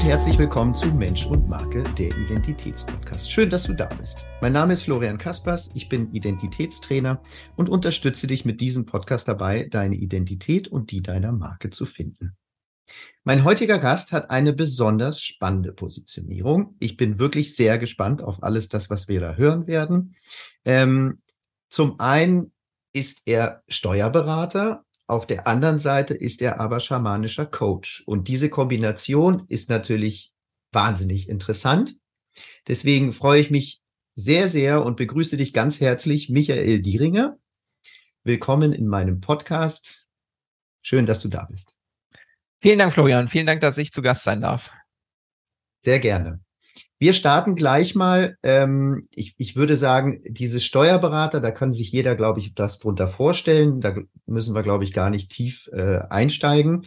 und 0.00 0.06
herzlich 0.06 0.38
willkommen 0.38 0.74
zu 0.74 0.86
Mensch 0.86 1.26
und 1.26 1.46
Marke, 1.46 1.82
der 1.98 2.16
Identitätspodcast. 2.16 3.30
Schön, 3.30 3.50
dass 3.50 3.64
du 3.64 3.74
da 3.74 3.84
bist. 3.84 4.24
Mein 4.40 4.54
Name 4.54 4.72
ist 4.72 4.84
Florian 4.84 5.18
Kaspers, 5.18 5.70
ich 5.74 5.90
bin 5.90 6.10
Identitätstrainer 6.14 7.20
und 7.54 7.68
unterstütze 7.68 8.26
dich 8.26 8.46
mit 8.46 8.62
diesem 8.62 8.86
Podcast 8.86 9.28
dabei, 9.28 9.68
deine 9.70 9.96
Identität 9.96 10.68
und 10.68 10.90
die 10.90 11.02
deiner 11.02 11.32
Marke 11.32 11.68
zu 11.68 11.84
finden. 11.84 12.34
Mein 13.24 13.44
heutiger 13.44 13.78
Gast 13.78 14.12
hat 14.12 14.30
eine 14.30 14.54
besonders 14.54 15.20
spannende 15.20 15.74
Positionierung. 15.74 16.76
Ich 16.80 16.96
bin 16.96 17.18
wirklich 17.18 17.54
sehr 17.54 17.76
gespannt 17.76 18.22
auf 18.22 18.42
alles 18.42 18.70
das, 18.70 18.88
was 18.88 19.06
wir 19.06 19.20
da 19.20 19.34
hören 19.34 19.66
werden. 19.66 20.14
Ähm, 20.64 21.18
zum 21.68 22.00
einen 22.00 22.52
ist 22.94 23.24
er 23.26 23.62
Steuerberater, 23.68 24.82
auf 25.10 25.26
der 25.26 25.46
anderen 25.46 25.78
Seite 25.78 26.14
ist 26.14 26.40
er 26.40 26.60
aber 26.60 26.80
schamanischer 26.80 27.46
Coach. 27.46 28.02
Und 28.06 28.28
diese 28.28 28.48
Kombination 28.48 29.44
ist 29.48 29.68
natürlich 29.68 30.32
wahnsinnig 30.72 31.28
interessant. 31.28 31.96
Deswegen 32.68 33.12
freue 33.12 33.40
ich 33.40 33.50
mich 33.50 33.82
sehr, 34.14 34.48
sehr 34.48 34.84
und 34.84 34.96
begrüße 34.96 35.36
dich 35.36 35.52
ganz 35.52 35.80
herzlich, 35.80 36.30
Michael 36.30 36.80
Dieringer. 36.80 37.38
Willkommen 38.22 38.72
in 38.72 38.86
meinem 38.86 39.20
Podcast. 39.20 40.06
Schön, 40.82 41.06
dass 41.06 41.22
du 41.22 41.28
da 41.28 41.46
bist. 41.50 41.74
Vielen 42.62 42.78
Dank, 42.78 42.92
Florian. 42.92 43.28
Vielen 43.28 43.46
Dank, 43.46 43.60
dass 43.60 43.78
ich 43.78 43.92
zu 43.92 44.02
Gast 44.02 44.24
sein 44.24 44.40
darf. 44.40 44.70
Sehr 45.82 45.98
gerne. 45.98 46.40
Wir 47.00 47.14
starten 47.14 47.54
gleich 47.54 47.94
mal. 47.94 48.36
Ähm, 48.42 49.02
ich, 49.14 49.34
ich 49.38 49.56
würde 49.56 49.76
sagen, 49.76 50.22
diese 50.28 50.60
Steuerberater, 50.60 51.40
da 51.40 51.50
kann 51.50 51.72
sich 51.72 51.90
jeder, 51.90 52.14
glaube 52.14 52.40
ich, 52.40 52.54
das 52.54 52.78
drunter 52.78 53.08
vorstellen. 53.08 53.80
Da 53.80 53.96
müssen 54.26 54.54
wir, 54.54 54.60
glaube 54.60 54.84
ich, 54.84 54.92
gar 54.92 55.08
nicht 55.08 55.30
tief 55.30 55.70
äh, 55.72 56.00
einsteigen. 56.10 56.84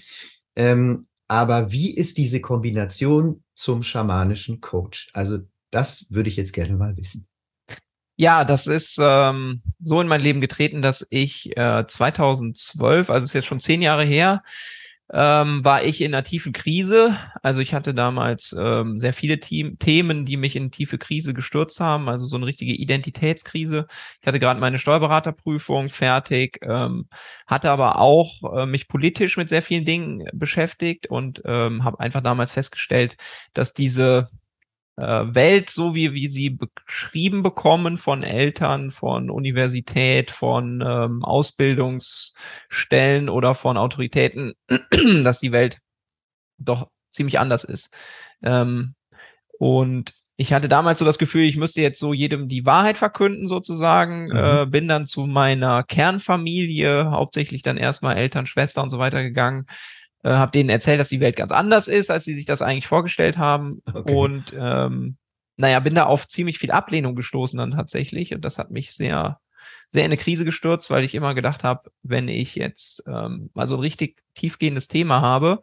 Ähm, 0.55 1.07
aber 1.27 1.71
wie 1.71 1.95
ist 1.95 2.19
diese 2.19 2.41
Kombination 2.41 3.43
zum 3.55 3.81
schamanischen 3.81 4.61
Coach? 4.61 5.09
Also 5.13 5.39
das 5.71 6.05
würde 6.11 6.29
ich 6.29 6.37
jetzt 6.37 6.53
gerne 6.53 6.75
mal 6.75 6.95
wissen. 6.95 7.27
Ja, 8.15 8.45
das 8.45 8.67
ist 8.67 8.99
ähm, 9.01 9.63
so 9.79 9.99
in 9.99 10.07
mein 10.07 10.21
Leben 10.21 10.41
getreten, 10.41 10.83
dass 10.83 11.07
ich 11.09 11.57
äh, 11.57 11.87
2012, 11.87 13.09
also 13.09 13.23
ist 13.23 13.33
jetzt 13.33 13.47
schon 13.47 13.59
zehn 13.59 13.81
Jahre 13.81 14.03
her, 14.03 14.43
ähm, 15.11 15.63
war 15.65 15.83
ich 15.83 16.01
in 16.01 16.13
einer 16.13 16.23
tiefen 16.23 16.53
Krise. 16.53 17.17
Also 17.41 17.61
ich 17.61 17.73
hatte 17.73 17.93
damals 17.93 18.55
ähm, 18.57 18.97
sehr 18.97 19.13
viele 19.13 19.39
Team 19.39 19.77
Themen, 19.79 20.25
die 20.25 20.37
mich 20.37 20.55
in 20.55 20.71
tiefe 20.71 20.97
Krise 20.97 21.33
gestürzt 21.33 21.79
haben, 21.79 22.09
also 22.09 22.25
so 22.25 22.37
eine 22.37 22.45
richtige 22.45 22.73
Identitätskrise. 22.73 23.87
Ich 24.21 24.27
hatte 24.27 24.39
gerade 24.39 24.59
meine 24.59 24.79
Steuerberaterprüfung 24.79 25.89
fertig, 25.89 26.59
ähm, 26.63 27.07
hatte 27.47 27.71
aber 27.71 27.99
auch 27.99 28.55
äh, 28.55 28.65
mich 28.65 28.87
politisch 28.87 29.37
mit 29.37 29.49
sehr 29.49 29.61
vielen 29.61 29.85
Dingen 29.85 30.23
beschäftigt 30.33 31.07
und 31.07 31.41
ähm, 31.45 31.83
habe 31.83 31.99
einfach 31.99 32.21
damals 32.21 32.51
festgestellt, 32.51 33.17
dass 33.53 33.73
diese 33.73 34.29
Welt, 34.95 35.71
so 35.71 35.95
wie 35.95 36.13
wir 36.13 36.29
sie 36.29 36.51
beschrieben 36.51 37.41
bekommen 37.41 37.97
von 37.97 38.21
Eltern, 38.21 38.91
von 38.91 39.31
Universität, 39.31 40.29
von 40.29 40.83
ähm, 40.85 41.23
Ausbildungsstellen 41.23 43.29
oder 43.29 43.55
von 43.55 43.77
Autoritäten, 43.77 44.53
dass 45.23 45.39
die 45.39 45.51
Welt 45.51 45.79
doch 46.59 46.89
ziemlich 47.09 47.39
anders 47.39 47.63
ist. 47.63 47.97
Ähm, 48.43 48.93
und 49.57 50.13
ich 50.35 50.53
hatte 50.53 50.67
damals 50.67 50.99
so 50.99 51.05
das 51.05 51.19
Gefühl, 51.19 51.43
ich 51.43 51.57
müsste 51.57 51.81
jetzt 51.81 51.99
so 51.99 52.13
jedem 52.13 52.47
die 52.47 52.65
Wahrheit 52.65 52.97
verkünden 52.97 53.47
sozusagen, 53.47 54.25
mhm. 54.25 54.35
äh, 54.35 54.65
bin 54.67 54.87
dann 54.87 55.05
zu 55.05 55.25
meiner 55.25 55.83
Kernfamilie, 55.83 57.11
hauptsächlich 57.11 57.63
dann 57.63 57.77
erstmal 57.77 58.17
Eltern, 58.17 58.45
Schwester 58.45 58.83
und 58.83 58.89
so 58.89 58.99
weiter 58.99 59.23
gegangen 59.23 59.65
äh, 60.23 60.31
habe 60.31 60.51
denen 60.51 60.69
erzählt, 60.69 60.99
dass 60.99 61.09
die 61.09 61.19
Welt 61.19 61.35
ganz 61.35 61.51
anders 61.51 61.87
ist, 61.87 62.09
als 62.09 62.25
sie 62.25 62.33
sich 62.33 62.45
das 62.45 62.61
eigentlich 62.61 62.87
vorgestellt 62.87 63.37
haben. 63.37 63.81
Okay. 63.85 64.13
Und 64.13 64.53
ähm, 64.57 65.17
naja, 65.57 65.79
bin 65.79 65.95
da 65.95 66.05
auf 66.05 66.27
ziemlich 66.27 66.57
viel 66.57 66.71
Ablehnung 66.71 67.15
gestoßen 67.15 67.57
dann 67.57 67.71
tatsächlich. 67.71 68.33
Und 68.33 68.43
das 68.43 68.57
hat 68.57 68.71
mich 68.71 68.93
sehr, 68.93 69.39
sehr 69.89 70.03
in 70.03 70.11
eine 70.11 70.17
Krise 70.17 70.45
gestürzt, 70.45 70.89
weil 70.89 71.03
ich 71.03 71.13
immer 71.13 71.35
gedacht 71.35 71.63
habe, 71.63 71.91
wenn 72.01 72.27
ich 72.27 72.55
jetzt 72.55 73.03
ähm, 73.07 73.51
mal 73.53 73.67
so 73.67 73.75
ein 73.75 73.81
richtig 73.81 74.23
tiefgehendes 74.33 74.87
Thema 74.87 75.21
habe, 75.21 75.61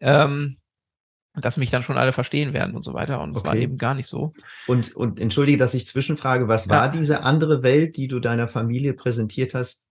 ähm, 0.00 0.56
dass 1.34 1.56
mich 1.56 1.70
dann 1.70 1.82
schon 1.82 1.98
alle 1.98 2.12
verstehen 2.12 2.52
werden 2.52 2.74
und 2.74 2.82
so 2.82 2.92
weiter. 2.94 3.20
Und 3.20 3.30
es 3.30 3.38
okay. 3.38 3.48
war 3.48 3.56
eben 3.56 3.76
gar 3.76 3.94
nicht 3.94 4.06
so. 4.06 4.32
Und, 4.66 4.94
und 4.96 5.20
entschuldige, 5.20 5.58
dass 5.58 5.74
ich 5.74 5.86
zwischenfrage, 5.86 6.48
was 6.48 6.66
ja. 6.66 6.72
war 6.72 6.88
diese 6.88 7.22
andere 7.22 7.62
Welt, 7.62 7.96
die 7.96 8.08
du 8.08 8.18
deiner 8.20 8.48
Familie 8.48 8.94
präsentiert 8.94 9.54
hast? 9.54 9.88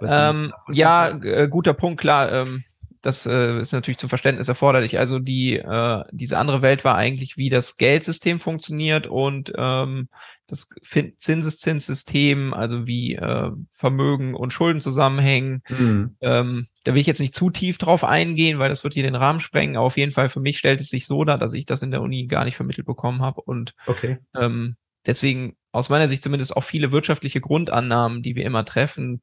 Ähm, 0.00 0.52
ja, 0.70 1.08
äh, 1.08 1.48
guter 1.48 1.72
Punkt, 1.72 2.00
klar. 2.00 2.30
Ähm, 2.30 2.62
das 3.06 3.24
äh, 3.24 3.60
ist 3.60 3.70
natürlich 3.70 3.98
zum 3.98 4.08
Verständnis 4.08 4.48
erforderlich. 4.48 4.98
Also 4.98 5.20
die 5.20 5.54
äh, 5.54 6.02
diese 6.10 6.38
andere 6.38 6.60
Welt 6.60 6.84
war 6.84 6.96
eigentlich, 6.96 7.36
wie 7.36 7.48
das 7.50 7.76
Geldsystem 7.76 8.40
funktioniert 8.40 9.06
und 9.06 9.52
ähm, 9.56 10.08
das 10.48 10.68
Zinseszinssystem, 11.16 12.52
also 12.52 12.88
wie 12.88 13.14
äh, 13.14 13.52
Vermögen 13.70 14.34
und 14.34 14.52
Schulden 14.52 14.80
zusammenhängen. 14.80 15.62
Mhm. 15.68 16.16
Ähm, 16.20 16.66
da 16.82 16.94
will 16.94 17.00
ich 17.00 17.06
jetzt 17.06 17.20
nicht 17.20 17.34
zu 17.34 17.50
tief 17.50 17.78
drauf 17.78 18.02
eingehen, 18.02 18.58
weil 18.58 18.70
das 18.70 18.82
wird 18.82 18.94
hier 18.94 19.04
den 19.04 19.14
Rahmen 19.14 19.38
sprengen. 19.38 19.76
Aber 19.76 19.86
auf 19.86 19.96
jeden 19.96 20.10
Fall 20.12 20.28
für 20.28 20.40
mich 20.40 20.58
stellt 20.58 20.80
es 20.80 20.88
sich 20.88 21.06
so 21.06 21.22
dar, 21.22 21.38
dass 21.38 21.52
ich 21.52 21.64
das 21.64 21.82
in 21.82 21.92
der 21.92 22.02
Uni 22.02 22.26
gar 22.26 22.44
nicht 22.44 22.56
vermittelt 22.56 22.88
bekommen 22.88 23.22
habe 23.22 23.40
und 23.40 23.74
okay. 23.86 24.18
ähm, 24.34 24.74
deswegen 25.06 25.54
aus 25.76 25.88
meiner 25.88 26.08
Sicht 26.08 26.22
zumindest 26.22 26.56
auch 26.56 26.64
viele 26.64 26.92
wirtschaftliche 26.92 27.40
Grundannahmen, 27.40 28.22
die 28.22 28.34
wir 28.34 28.44
immer 28.44 28.64
treffen, 28.64 29.20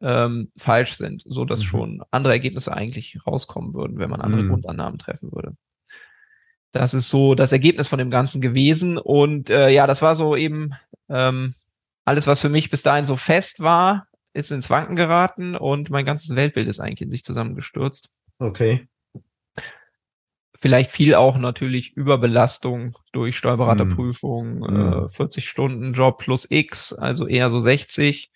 ähm, 0.00 0.50
falsch 0.56 0.94
sind, 0.94 1.22
so 1.24 1.44
dass 1.44 1.60
mhm. 1.60 1.64
schon 1.64 2.02
andere 2.10 2.32
Ergebnisse 2.32 2.74
eigentlich 2.74 3.18
rauskommen 3.26 3.74
würden, 3.74 3.98
wenn 3.98 4.10
man 4.10 4.20
andere 4.20 4.42
mhm. 4.42 4.50
Grundannahmen 4.50 4.98
treffen 4.98 5.32
würde. 5.32 5.56
Das 6.72 6.92
ist 6.92 7.08
so 7.08 7.34
das 7.34 7.52
Ergebnis 7.52 7.88
von 7.88 7.98
dem 7.98 8.10
Ganzen 8.10 8.40
gewesen. 8.40 8.98
Und 8.98 9.48
äh, 9.48 9.70
ja, 9.70 9.86
das 9.86 10.02
war 10.02 10.14
so 10.14 10.36
eben 10.36 10.74
ähm, 11.08 11.54
alles, 12.04 12.26
was 12.26 12.40
für 12.40 12.50
mich 12.50 12.70
bis 12.70 12.82
dahin 12.82 13.06
so 13.06 13.16
fest 13.16 13.60
war, 13.60 14.06
ist 14.34 14.52
ins 14.52 14.68
Wanken 14.68 14.96
geraten 14.96 15.56
und 15.56 15.88
mein 15.88 16.04
ganzes 16.04 16.36
Weltbild 16.36 16.68
ist 16.68 16.78
eigentlich 16.78 17.00
in 17.00 17.10
sich 17.10 17.24
zusammengestürzt. 17.24 18.10
Okay. 18.38 18.86
Vielleicht 20.66 20.90
viel 20.90 21.14
auch 21.14 21.36
natürlich 21.36 21.92
Überbelastung 21.92 22.98
durch 23.12 23.38
Steuerberaterprüfung, 23.38 24.58
mm. 24.58 25.04
äh, 25.04 25.08
40 25.08 25.48
Stunden 25.48 25.92
Job 25.92 26.18
plus 26.18 26.50
X, 26.50 26.92
also 26.92 27.28
eher 27.28 27.50
so 27.50 27.60
60. 27.60 28.32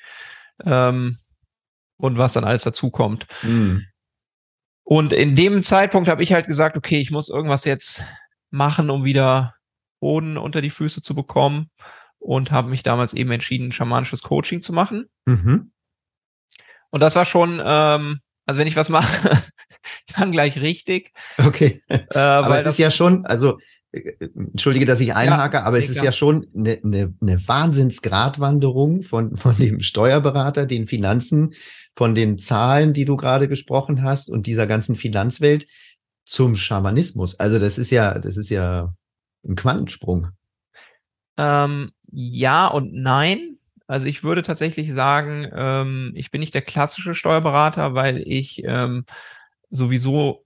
Ähm, 0.64 1.16
und 1.96 2.18
was 2.18 2.32
dann 2.32 2.44
alles 2.44 2.62
dazukommt. 2.62 3.26
Mhm. 3.42 3.86
Und 4.84 5.12
in 5.12 5.36
dem 5.36 5.62
Zeitpunkt 5.62 6.08
habe 6.08 6.22
ich 6.22 6.32
halt 6.32 6.46
gesagt, 6.46 6.76
okay, 6.76 6.98
ich 6.98 7.10
muss 7.10 7.28
irgendwas 7.28 7.64
jetzt 7.64 8.04
machen, 8.50 8.90
um 8.90 9.04
wieder 9.04 9.54
Boden 10.00 10.38
unter 10.38 10.60
die 10.62 10.70
Füße 10.70 11.02
zu 11.02 11.14
bekommen 11.14 11.70
und 12.18 12.50
habe 12.50 12.70
mich 12.70 12.82
damals 12.82 13.14
eben 13.14 13.30
entschieden, 13.30 13.72
schamanisches 13.72 14.22
Coaching 14.22 14.62
zu 14.62 14.72
machen. 14.72 15.08
Mhm. 15.26 15.72
Und 16.90 17.00
das 17.00 17.16
war 17.16 17.24
schon, 17.24 17.60
ähm, 17.64 18.20
also 18.46 18.60
wenn 18.60 18.66
ich 18.66 18.76
was 18.76 18.88
mache, 18.88 19.42
dann 20.16 20.32
gleich 20.32 20.60
richtig. 20.60 21.12
Okay. 21.38 21.82
Äh, 21.88 22.18
Aber 22.18 22.56
es 22.56 22.66
ist 22.66 22.78
ja 22.78 22.90
schon, 22.90 23.24
also 23.26 23.58
Entschuldige, 23.92 24.86
dass 24.86 25.00
ich 25.00 25.14
einhake, 25.14 25.56
ja, 25.56 25.64
aber 25.64 25.78
es 25.78 25.90
ist 25.90 26.02
ja 26.02 26.12
schon 26.12 26.46
eine, 26.54 26.80
eine, 26.84 27.14
eine 27.20 27.48
Wahnsinnsgratwanderung 27.48 29.02
von, 29.02 29.36
von 29.36 29.56
dem 29.56 29.80
Steuerberater, 29.80 30.66
den 30.66 30.86
Finanzen, 30.86 31.54
von 31.94 32.14
den 32.14 32.38
Zahlen, 32.38 32.92
die 32.92 33.04
du 33.04 33.16
gerade 33.16 33.48
gesprochen 33.48 34.04
hast 34.04 34.30
und 34.30 34.46
dieser 34.46 34.68
ganzen 34.68 34.94
Finanzwelt 34.94 35.66
zum 36.24 36.54
Schamanismus. 36.54 37.38
Also 37.40 37.58
das 37.58 37.78
ist 37.78 37.90
ja, 37.90 38.18
das 38.20 38.36
ist 38.36 38.48
ja 38.48 38.94
ein 39.44 39.56
Quantensprung. 39.56 40.28
Ähm, 41.36 41.90
ja 42.12 42.68
und 42.68 42.94
nein. 42.94 43.56
Also 43.88 44.06
ich 44.06 44.22
würde 44.22 44.42
tatsächlich 44.42 44.92
sagen, 44.92 45.50
ähm, 45.52 46.12
ich 46.14 46.30
bin 46.30 46.40
nicht 46.40 46.54
der 46.54 46.62
klassische 46.62 47.12
Steuerberater, 47.12 47.92
weil 47.94 48.22
ich 48.24 48.62
ähm, 48.64 49.04
sowieso 49.70 50.44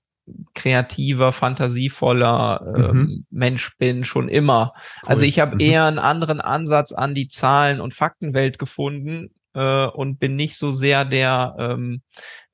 kreativer, 0.55 1.32
fantasievoller 1.32 2.75
ähm, 2.76 2.97
mhm. 2.97 3.26
Mensch 3.31 3.76
bin, 3.76 4.05
schon 4.05 4.29
immer. 4.29 4.73
Cool. 5.03 5.09
Also 5.11 5.25
ich 5.25 5.38
habe 5.38 5.55
mhm. 5.55 5.61
eher 5.61 5.85
einen 5.85 5.99
anderen 5.99 6.41
Ansatz 6.41 6.93
an 6.93 7.15
die 7.15 7.29
Zahlen- 7.29 7.81
und 7.81 7.94
Faktenwelt 7.94 8.59
gefunden 8.59 9.35
äh, 9.55 9.87
und 9.87 10.19
bin 10.19 10.37
nicht 10.37 10.56
so 10.56 10.73
sehr 10.73 11.05
der 11.05 11.56
ähm, 11.59 12.03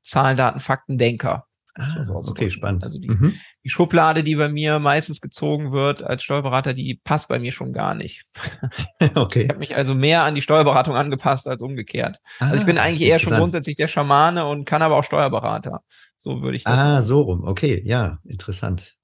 Zahlen, 0.03 0.37
Daten, 0.37 0.61
Faktendenker. 0.61 1.45
Ah, 1.77 2.05
so 2.05 2.15
okay, 2.15 2.51
spannend. 2.51 2.83
Also 2.83 2.99
die, 2.99 3.09
mhm. 3.09 3.35
die, 3.65 3.69
Schublade, 3.69 4.25
die 4.25 4.35
bei 4.35 4.49
mir 4.49 4.81
meistens 4.81 5.21
gezogen 5.21 5.71
wird 5.71 6.03
als 6.03 6.25
Steuerberater, 6.25 6.75
die 6.75 7.01
passt 7.03 7.29
bei 7.29 7.39
mir 7.39 7.53
schon 7.53 7.73
gar 7.73 7.95
nicht. 7.95 8.25
okay. 9.15 9.45
Ich 9.45 9.49
habe 9.49 9.61
mich 9.61 9.77
also 9.77 9.95
mehr 9.95 10.25
an 10.25 10.35
die 10.35 10.43
Steuerberatung 10.43 10.97
angepasst 10.97 11.47
als 11.47 11.63
umgekehrt. 11.63 12.19
Ah, 12.41 12.47
also 12.47 12.57
ich 12.57 12.67
bin 12.67 12.77
ah, 12.77 12.83
eigentlich 12.83 13.09
eher 13.09 13.21
schon 13.21 13.35
grundsätzlich 13.35 13.77
der 13.77 13.87
Schamane 13.87 14.47
und 14.47 14.65
kann 14.65 14.83
aber 14.83 14.97
auch 14.97 15.05
Steuerberater. 15.05 15.83
So 16.21 16.43
würde 16.43 16.57
ich 16.59 16.65
das. 16.65 16.79
Ah, 16.79 16.85
machen. 16.85 17.03
so 17.03 17.23
rum. 17.23 17.45
Okay, 17.45 17.81
ja, 17.83 18.19
interessant. 18.25 18.97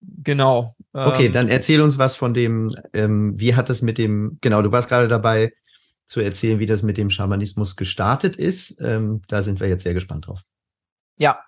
Genau. 0.00 0.74
Okay, 0.92 1.26
ähm, 1.26 1.32
dann 1.32 1.48
erzähl 1.48 1.80
uns 1.80 1.98
was 1.98 2.16
von 2.16 2.34
dem, 2.34 2.68
ähm, 2.92 3.38
wie 3.38 3.54
hat 3.54 3.70
es 3.70 3.80
mit 3.80 3.96
dem, 3.96 4.38
genau, 4.40 4.60
du 4.60 4.72
warst 4.72 4.88
gerade 4.88 5.06
dabei 5.06 5.52
zu 6.04 6.20
erzählen, 6.20 6.58
wie 6.58 6.66
das 6.66 6.82
mit 6.82 6.98
dem 6.98 7.10
Schamanismus 7.10 7.76
gestartet 7.76 8.34
ist. 8.34 8.76
Ähm, 8.80 9.22
da 9.28 9.40
sind 9.42 9.60
wir 9.60 9.68
jetzt 9.68 9.84
sehr 9.84 9.94
gespannt 9.94 10.26
drauf. 10.26 10.42
Ja, 11.16 11.44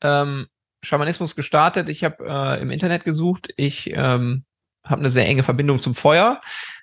ähm, 0.00 0.46
Schamanismus 0.82 1.36
gestartet. 1.36 1.90
Ich 1.90 2.02
habe 2.02 2.24
äh, 2.26 2.62
im 2.62 2.70
Internet 2.70 3.04
gesucht. 3.04 3.52
Ich 3.58 3.90
ähm, 3.90 4.46
habe 4.82 5.00
eine 5.00 5.10
sehr 5.10 5.26
enge 5.26 5.42
Verbindung 5.42 5.78
zum 5.78 5.94
Feuer, 5.94 6.40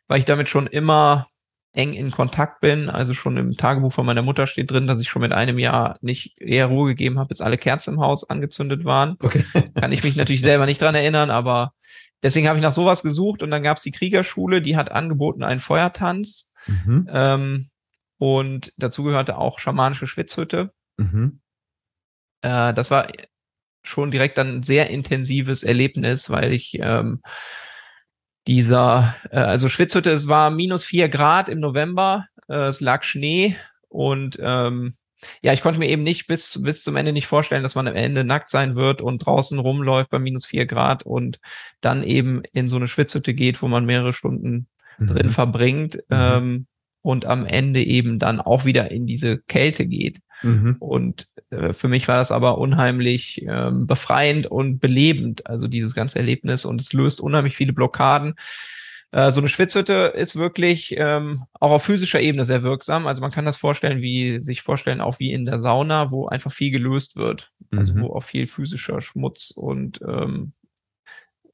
weil 0.07 0.19
ich 0.19 0.25
damit 0.25 0.50
schon 0.50 0.68
immer 0.68 1.31
eng 1.73 1.94
in 1.94 2.12
Kontakt 2.12 2.59
bin. 2.62 2.89
Also 2.89 3.13
schon 3.13 3.38
im 3.38 3.56
Tagebuch 3.56 3.94
von 3.94 4.06
meiner 4.06 4.21
Mutter 4.21 4.47
steht 4.47 4.71
drin, 4.71 4.88
dass 4.88 5.01
ich 5.01 5.09
schon 5.09 5.21
mit 5.21 5.31
einem 5.31 5.57
Jahr 5.57 5.97
nicht 6.01 6.39
eher 6.39 6.68
Ruhe 6.68 6.89
gegeben 6.89 7.18
habe, 7.18 7.29
bis 7.29 7.41
alle 7.41 7.57
Kerzen 7.57 7.95
im 7.95 8.01
Haus 8.01 8.29
angezündet 8.29 8.83
waren. 8.83 9.15
Okay. 9.19 9.44
Kann 9.79 9.91
ich 9.91 10.03
mich 10.03 10.15
natürlich 10.15 10.41
selber 10.41 10.65
nicht 10.65 10.81
dran 10.81 10.95
erinnern, 10.95 11.29
aber 11.29 11.73
deswegen 12.23 12.47
habe 12.47 12.59
ich 12.59 12.63
nach 12.63 12.71
sowas 12.71 13.03
gesucht 13.03 13.41
und 13.44 13.51
dann 13.51 13.63
gab 13.63 13.77
es 13.77 13.83
die 13.83 13.91
Kriegerschule, 13.91 14.62
die 14.62 14.75
hat 14.75 14.91
angeboten 14.91 15.44
einen 15.44 15.59
Feuertanz. 15.59 16.53
Mhm. 16.68 17.09
Ähm, 17.12 17.69
und 18.18 18.73
dazu 18.77 19.03
gehörte 19.03 19.38
auch 19.38 19.57
schamanische 19.57 20.07
Schwitzhütte. 20.07 20.71
Mhm. 20.97 21.39
Äh, 22.41 22.73
das 22.73 22.91
war 22.91 23.07
schon 23.83 24.12
direkt 24.12 24.38
ein 24.38 24.62
sehr 24.62 24.89
intensives 24.89 25.63
Erlebnis, 25.63 26.29
weil 26.29 26.53
ich 26.53 26.77
ähm, 26.79 27.21
dieser, 28.48 29.16
äh, 29.32 29.38
also 29.38 29.70
Schwitzhütte, 29.70 30.12
es 30.12 30.28
war 30.28 30.52
minus 30.52 30.86
vier 30.86 31.10
Grad 31.10 31.50
im 31.50 31.60
November, 31.60 32.26
äh, 32.48 32.68
es 32.68 32.82
lag 32.82 33.04
Schnee 33.04 33.56
und 33.88 34.40
ähm, 34.42 34.94
ja, 35.42 35.54
ich 35.54 35.62
konnte 35.62 35.80
mir 35.80 35.90
eben 35.90 36.04
nicht 36.04 36.28
bis, 36.28 36.62
bis 36.64 36.84
zum 36.84 36.96
Ende 36.96 37.14
nicht 37.14 37.28
vorstellen, 37.28 37.64
dass 37.64 37.76
man 37.76 37.88
am 37.88 37.96
Ende 37.96 38.24
nackt 38.24 38.50
sein 38.50 38.76
wird 38.76 39.02
und 39.02 39.20
draußen 39.20 39.60
rumläuft 39.60 40.10
bei 40.10 40.20
minus 40.20 40.46
vier 40.46 40.66
Grad 40.66 41.04
und 41.04 41.40
dann 41.80 42.04
eben 42.04 42.42
in 42.54 42.68
so 42.68 42.78
eine 42.78 42.88
Schwitzhütte 42.88 43.34
geht, 43.34 43.62
wo 43.62 43.68
man 43.68 43.86
mehrere 43.86 44.14
Stunden 44.14 44.68
mhm. 44.98 45.08
drin 45.08 45.30
verbringt 45.30 45.96
mhm. 45.96 46.02
ähm, 46.10 46.68
und 47.02 47.26
am 47.26 47.46
Ende 47.46 47.84
eben 47.84 48.20
dann 48.20 48.40
auch 48.40 48.66
wieder 48.66 48.92
in 48.92 49.06
diese 49.06 49.40
Kälte 49.40 49.86
geht. 49.86 50.20
Mhm. 50.42 50.76
Und 50.80 51.28
äh, 51.50 51.74
für 51.74 51.88
mich 51.88 52.08
war 52.08 52.18
das 52.18 52.32
aber 52.32 52.58
unheimlich 52.58 53.44
ähm, 53.48 53.88
befreiend 53.88 54.48
und 54.48 54.80
belebend, 54.80 55.48
also 55.48 55.68
dieses 55.68 55.94
ganze 55.94 56.20
Erlebnis. 56.20 56.66
Und 56.66 56.82
es 56.82 56.94
löst 56.94 57.22
unheimlich 57.22 57.56
viele 57.56 57.74
Blockaden. 57.74 58.36
Äh, 59.12 59.32
so 59.32 59.42
eine 59.42 59.50
Schwitzhütte 59.50 60.14
ist 60.16 60.36
wirklich 60.36 60.96
ähm, 60.98 61.44
auch 61.60 61.72
auf 61.72 61.84
physischer 61.84 62.22
Ebene 62.22 62.46
sehr 62.46 62.64
wirksam. 62.64 63.08
Also 63.08 63.22
man 63.22 63.32
kann 63.32 63.46
das 63.46 63.58
vorstellen, 63.58 64.02
wie 64.02 64.40
sich 64.40 64.62
vorstellen, 64.62 65.02
auch 65.02 65.20
wie 65.20 65.34
in 65.34 65.46
der 65.46 65.60
Sauna, 65.60 66.12
wo 66.12 66.28
einfach 66.28 66.52
viel 66.52 66.72
gelöst 66.72 67.18
wird. 67.18 67.52
Also 67.76 67.94
mhm. 67.94 68.02
wo 68.02 68.16
auch 68.16 68.24
viel 68.24 68.48
physischer 68.48 69.02
Schmutz 69.02 69.52
und 69.52 70.02
ähm, 70.02 70.54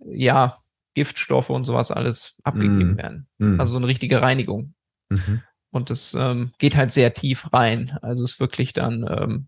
ja, 0.05 0.57
Giftstoffe 0.93 1.49
und 1.49 1.65
sowas 1.65 1.91
alles 1.91 2.37
abgegeben 2.43 2.93
mhm. 2.93 2.97
werden. 2.97 3.27
Mhm. 3.37 3.59
Also 3.59 3.73
so 3.73 3.77
eine 3.77 3.87
richtige 3.87 4.21
Reinigung. 4.21 4.73
Mhm. 5.09 5.41
Und 5.71 5.91
es 5.91 6.13
ähm, 6.13 6.51
geht 6.59 6.75
halt 6.75 6.91
sehr 6.91 7.13
tief 7.13 7.51
rein. 7.53 7.97
Also 8.01 8.23
es 8.23 8.33
ist 8.33 8.39
wirklich 8.39 8.73
dann, 8.73 9.05
ähm, 9.09 9.47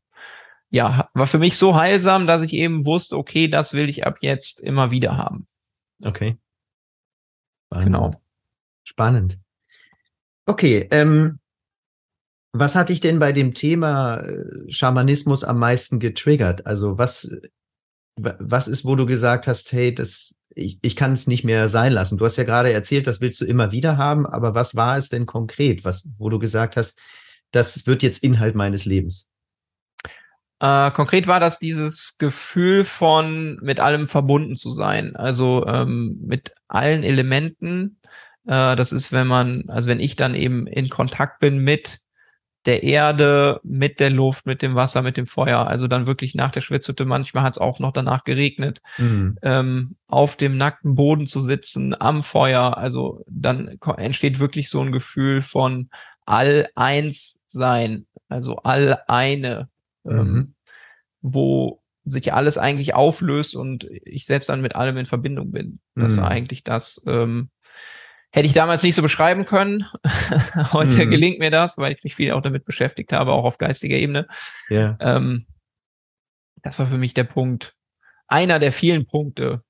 ja, 0.69 1.10
war 1.13 1.27
für 1.27 1.39
mich 1.39 1.57
so 1.57 1.75
heilsam, 1.75 2.27
dass 2.27 2.42
ich 2.42 2.54
eben 2.54 2.86
wusste, 2.86 3.18
okay, 3.18 3.48
das 3.48 3.74
will 3.74 3.89
ich 3.89 4.06
ab 4.06 4.18
jetzt 4.21 4.60
immer 4.60 4.92
wieder 4.92 5.18
haben. 5.18 5.48
Okay. 6.04 6.38
Wahnsinn. 7.69 7.94
Genau. 7.94 8.21
Spannend. 8.83 9.39
Okay, 10.45 10.88
ähm, 10.92 11.39
was 12.51 12.75
hat 12.75 12.89
dich 12.89 13.00
denn 13.00 13.19
bei 13.19 13.31
dem 13.31 13.54
Thema 13.54 14.21
äh, 14.21 14.71
Schamanismus 14.71 15.44
am 15.44 15.60
meisten 15.60 16.00
getriggert? 16.00 16.66
Also 16.66 16.98
was, 16.98 17.31
was 18.18 18.68
ist, 18.68 18.86
wo 18.86 18.95
du 18.95 19.06
gesagt 19.06 19.48
hast, 19.48 19.71
hey, 19.71 19.94
das 19.94 20.36
ich, 20.56 20.80
ich 20.81 20.96
kann 20.96 21.13
es 21.13 21.28
nicht 21.28 21.44
mehr 21.44 21.68
sein 21.68 21.94
lassen. 21.94 22.18
Du 22.18 22.25
hast 22.25 22.38
ja 22.38 22.44
gerade 22.44 22.72
erzählt, 22.72 23.07
das 23.07 23.22
willst 23.22 23.40
du 23.42 23.46
immer 23.46 23.72
wieder 23.72 23.98
haben, 23.98 24.25
aber 24.25 24.54
was 24.56 24.75
war 24.75 24.98
es 24.98 25.10
denn 25.10 25.25
konkret, 25.25 25.86
was, 25.86 26.07
wo 26.18 26.30
du 26.30 26.40
gesagt 26.40 26.75
hast, 26.75 27.00
das 27.51 27.86
wird 27.88 28.04
jetzt 28.04 28.24
Inhalt 28.24 28.56
meines 28.56 28.86
Lebens? 28.86 29.28
Äh, 30.60 30.92
konkret 30.92 31.28
war 31.28 31.40
das 31.40 31.60
dieses 31.60 32.18
Gefühl 32.18 32.84
von 32.84 33.57
mit 33.62 33.80
allem 33.80 34.07
verbunden 34.07 34.56
zu 34.56 34.74
sein, 34.74 35.16
also 35.16 35.66
ähm, 35.66 36.19
mit 36.22 36.54
allen 36.68 37.04
Elementen. 37.04 38.00
Äh, 38.45 38.75
das 38.75 38.92
ist, 38.92 39.12
wenn 39.13 39.28
man, 39.28 39.69
also 39.69 39.88
wenn 39.88 40.02
ich 40.02 40.18
dann 40.18 40.36
eben 40.36 40.68
in 40.68 40.90
Kontakt 40.90 41.40
bin 41.40 41.60
mit 41.60 42.02
der 42.69 42.83
Erde, 42.83 43.60
mit 43.63 44.00
der 44.00 44.12
Luft, 44.12 44.45
mit 44.45 44.62
dem 44.62 44.75
Wasser, 44.75 45.01
mit 45.01 45.18
dem 45.18 45.25
Feuer. 45.25 45.66
Also 45.66 45.88
dann 45.88 46.06
wirklich 46.06 46.36
nach 46.36 46.51
der 46.51 46.62
Schwitzhütte. 46.62 47.04
Manchmal 47.04 47.42
hat 47.42 47.56
es 47.56 47.57
auch 47.57 47.80
noch 47.80 47.92
danach 47.92 48.25
geregnet. 48.25 48.83
Mhm. 49.00 49.39
Ähm, 49.42 49.95
auf 50.07 50.36
dem 50.36 50.56
nackten 50.56 50.94
Boden 50.94 51.25
zu 51.25 51.39
sitzen, 51.39 52.00
am 52.00 52.21
Feuer. 52.21 52.77
Also 52.77 53.24
dann 53.27 53.80
entsteht 53.98 54.39
wirklich 54.39 54.69
so 54.69 54.81
ein 54.81 54.92
Gefühl 54.92 55.42
von 55.42 55.89
all 56.27 56.69
eins 56.75 57.42
sein. 57.48 58.06
Also 58.27 58.57
all 58.57 59.00
eine, 59.07 59.68
ähm, 60.06 60.13
mhm. 60.13 60.19
ähm, 60.19 60.54
wo 61.24 61.81
sich 62.06 62.33
alles 62.33 62.60
eigentlich 62.60 62.94
auflöst 62.94 63.56
und 63.56 63.86
ich 64.06 64.27
selbst 64.27 64.50
dann 64.50 64.62
mit 64.62 64.75
allem 64.75 64.98
in 64.98 65.07
Verbindung 65.07 65.50
bin. 65.50 65.80
Das 65.95 66.16
mhm. 66.16 66.21
war 66.21 66.27
eigentlich 66.30 66.63
das, 66.63 67.04
ähm, 67.07 67.50
Hätte 68.31 68.46
ich 68.46 68.54
damals 68.54 68.84
nicht 68.84 68.94
so 68.94 69.02
beschreiben 69.02 69.46
können. 69.46 69.86
Heute 70.72 71.06
mhm. 71.06 71.12
gelingt 71.12 71.40
mir 71.40 71.50
das, 71.50 71.78
weil 71.78 71.94
ich 71.94 72.04
mich 72.04 72.16
viel 72.16 72.31
auch 72.31 72.42
damit 72.42 72.64
beschäftigt 72.64 73.12
habe, 73.12 73.31
auch 73.31 73.44
auf 73.44 73.58
geistiger 73.58 73.98
Ebene. 73.98 74.28
Ja. 74.70 74.98
Ähm, 75.00 75.48
das 76.62 76.78
war 76.78 76.88
für 76.88 76.98
mich 76.98 77.16
der 77.16 77.24
Punkt, 77.24 77.76
einer 78.28 78.60
der 78.60 78.72
vielen 78.72 79.08
Punkte. 79.08 79.64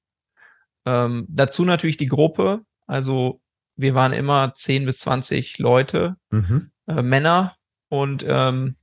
Ähm, 0.85 1.25
dazu 1.29 1.63
natürlich 1.63 1.95
die 1.95 2.07
Gruppe. 2.07 2.61
Also 2.85 3.41
wir 3.77 3.95
waren 3.95 4.11
immer 4.11 4.53
10 4.53 4.85
bis 4.85 4.99
20 4.99 5.57
Leute, 5.59 6.17
mhm. 6.29 6.71
äh, 6.87 7.01
Männer. 7.01 7.55
Und 7.87 8.25
ähm, 8.27 8.75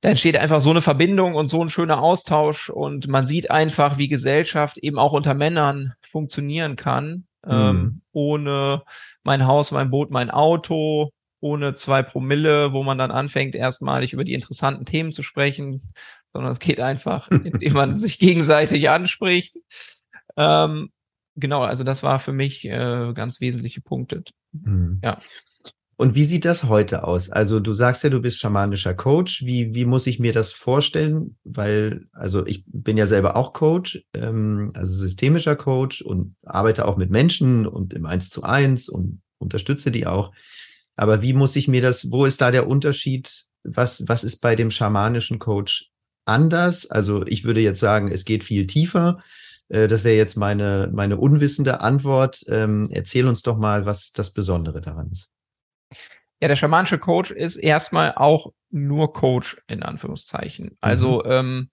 da 0.00 0.10
entsteht 0.10 0.36
einfach 0.36 0.60
so 0.60 0.70
eine 0.70 0.80
Verbindung 0.80 1.34
und 1.34 1.48
so 1.48 1.60
ein 1.62 1.70
schöner 1.70 2.00
Austausch. 2.00 2.70
Und 2.70 3.08
man 3.08 3.26
sieht 3.26 3.50
einfach, 3.50 3.98
wie 3.98 4.06
Gesellschaft 4.06 4.78
eben 4.78 4.98
auch 4.98 5.12
unter 5.12 5.34
Männern 5.34 5.94
funktionieren 6.02 6.76
kann 6.76 7.26
ähm, 7.46 7.76
mhm. 7.76 8.02
ohne 8.12 8.82
mein 9.22 9.46
Haus, 9.46 9.70
mein 9.70 9.90
Boot, 9.90 10.10
mein 10.10 10.30
Auto, 10.30 11.12
ohne 11.40 11.74
zwei 11.74 12.02
Promille, 12.02 12.72
wo 12.72 12.82
man 12.82 12.98
dann 12.98 13.10
anfängt, 13.10 13.54
erstmalig 13.54 14.12
über 14.12 14.24
die 14.24 14.34
interessanten 14.34 14.84
Themen 14.84 15.12
zu 15.12 15.22
sprechen, 15.22 15.80
sondern 16.32 16.52
es 16.52 16.58
geht 16.58 16.80
einfach, 16.80 17.30
indem 17.30 17.72
man 17.72 17.98
sich 17.98 18.18
gegenseitig 18.18 18.90
anspricht. 18.90 19.56
Ähm, 20.36 20.90
genau, 21.36 21.62
also 21.62 21.84
das 21.84 22.02
war 22.02 22.18
für 22.18 22.32
mich 22.32 22.64
äh, 22.66 23.12
ganz 23.14 23.40
wesentliche 23.40 23.80
Punkte. 23.80 24.22
Mhm. 24.52 25.00
Ja. 25.02 25.18
Und 26.00 26.14
wie 26.14 26.24
sieht 26.24 26.46
das 26.46 26.64
heute 26.64 27.04
aus? 27.04 27.28
Also 27.28 27.60
du 27.60 27.74
sagst 27.74 28.02
ja, 28.04 28.08
du 28.08 28.22
bist 28.22 28.40
schamanischer 28.40 28.94
Coach. 28.94 29.44
Wie, 29.44 29.74
wie 29.74 29.84
muss 29.84 30.06
ich 30.06 30.18
mir 30.18 30.32
das 30.32 30.50
vorstellen? 30.50 31.36
Weil, 31.44 32.06
also 32.12 32.46
ich 32.46 32.64
bin 32.66 32.96
ja 32.96 33.04
selber 33.04 33.36
auch 33.36 33.52
Coach, 33.52 34.02
ähm, 34.14 34.70
also 34.72 34.94
systemischer 34.94 35.56
Coach 35.56 36.00
und 36.00 36.36
arbeite 36.42 36.88
auch 36.88 36.96
mit 36.96 37.10
Menschen 37.10 37.66
und 37.66 37.92
im 37.92 38.06
Eins 38.06 38.30
zu 38.30 38.44
eins 38.44 38.88
und 38.88 39.20
unterstütze 39.36 39.90
die 39.90 40.06
auch. 40.06 40.32
Aber 40.96 41.20
wie 41.20 41.34
muss 41.34 41.54
ich 41.54 41.68
mir 41.68 41.82
das, 41.82 42.10
wo 42.10 42.24
ist 42.24 42.40
da 42.40 42.50
der 42.50 42.66
Unterschied? 42.66 43.44
Was, 43.62 44.02
was 44.08 44.24
ist 44.24 44.38
bei 44.38 44.56
dem 44.56 44.70
schamanischen 44.70 45.38
Coach 45.38 45.90
anders? 46.24 46.90
Also 46.90 47.26
ich 47.26 47.44
würde 47.44 47.60
jetzt 47.60 47.80
sagen, 47.80 48.08
es 48.08 48.24
geht 48.24 48.42
viel 48.42 48.66
tiefer. 48.66 49.18
Äh, 49.68 49.86
das 49.86 50.02
wäre 50.02 50.16
jetzt 50.16 50.38
meine, 50.38 50.88
meine 50.94 51.18
unwissende 51.18 51.82
Antwort. 51.82 52.42
Ähm, 52.48 52.88
erzähl 52.90 53.26
uns 53.26 53.42
doch 53.42 53.58
mal, 53.58 53.84
was 53.84 54.12
das 54.12 54.30
Besondere 54.30 54.80
daran 54.80 55.10
ist. 55.12 55.28
Ja, 56.40 56.48
der 56.48 56.56
schamanische 56.56 56.98
Coach 56.98 57.30
ist 57.30 57.56
erstmal 57.56 58.14
auch 58.14 58.52
nur 58.70 59.12
Coach 59.12 59.60
in 59.66 59.82
Anführungszeichen. 59.82 60.76
Also 60.80 61.22
mhm. 61.24 61.30
ähm, 61.30 61.68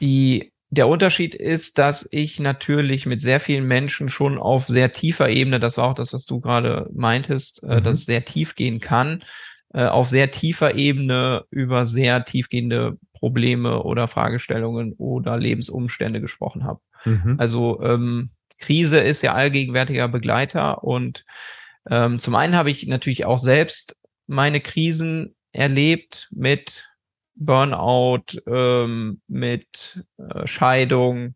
die 0.00 0.52
der 0.70 0.88
Unterschied 0.88 1.36
ist, 1.36 1.78
dass 1.78 2.08
ich 2.10 2.40
natürlich 2.40 3.06
mit 3.06 3.22
sehr 3.22 3.38
vielen 3.38 3.64
Menschen 3.66 4.08
schon 4.08 4.38
auf 4.38 4.66
sehr 4.66 4.90
tiefer 4.90 5.28
Ebene, 5.28 5.60
das 5.60 5.78
war 5.78 5.88
auch 5.88 5.94
das, 5.94 6.12
was 6.12 6.26
du 6.26 6.40
gerade 6.40 6.90
meintest, 6.92 7.62
äh, 7.62 7.76
mhm. 7.76 7.84
dass 7.84 8.00
es 8.00 8.06
sehr 8.06 8.24
tief 8.24 8.56
gehen 8.56 8.80
kann, 8.80 9.22
äh, 9.72 9.86
auf 9.86 10.08
sehr 10.08 10.30
tiefer 10.32 10.74
Ebene 10.74 11.44
über 11.50 11.86
sehr 11.86 12.24
tiefgehende 12.24 12.98
Probleme 13.12 13.82
oder 13.84 14.08
Fragestellungen 14.08 14.94
oder 14.94 15.36
Lebensumstände 15.38 16.20
gesprochen 16.20 16.64
habe. 16.64 16.80
Mhm. 17.04 17.36
Also 17.38 17.80
ähm, 17.82 18.30
Krise 18.58 18.98
ist 18.98 19.22
ja 19.22 19.34
allgegenwärtiger 19.34 20.08
Begleiter 20.08 20.82
und 20.82 21.24
ähm, 21.90 22.18
zum 22.18 22.34
einen 22.34 22.54
habe 22.54 22.70
ich 22.70 22.86
natürlich 22.86 23.24
auch 23.24 23.38
selbst 23.38 23.96
meine 24.26 24.60
Krisen 24.60 25.34
erlebt 25.52 26.28
mit 26.32 26.88
Burnout, 27.36 28.40
ähm, 28.46 29.20
mit 29.26 30.04
äh, 30.18 30.46
Scheidung, 30.46 31.34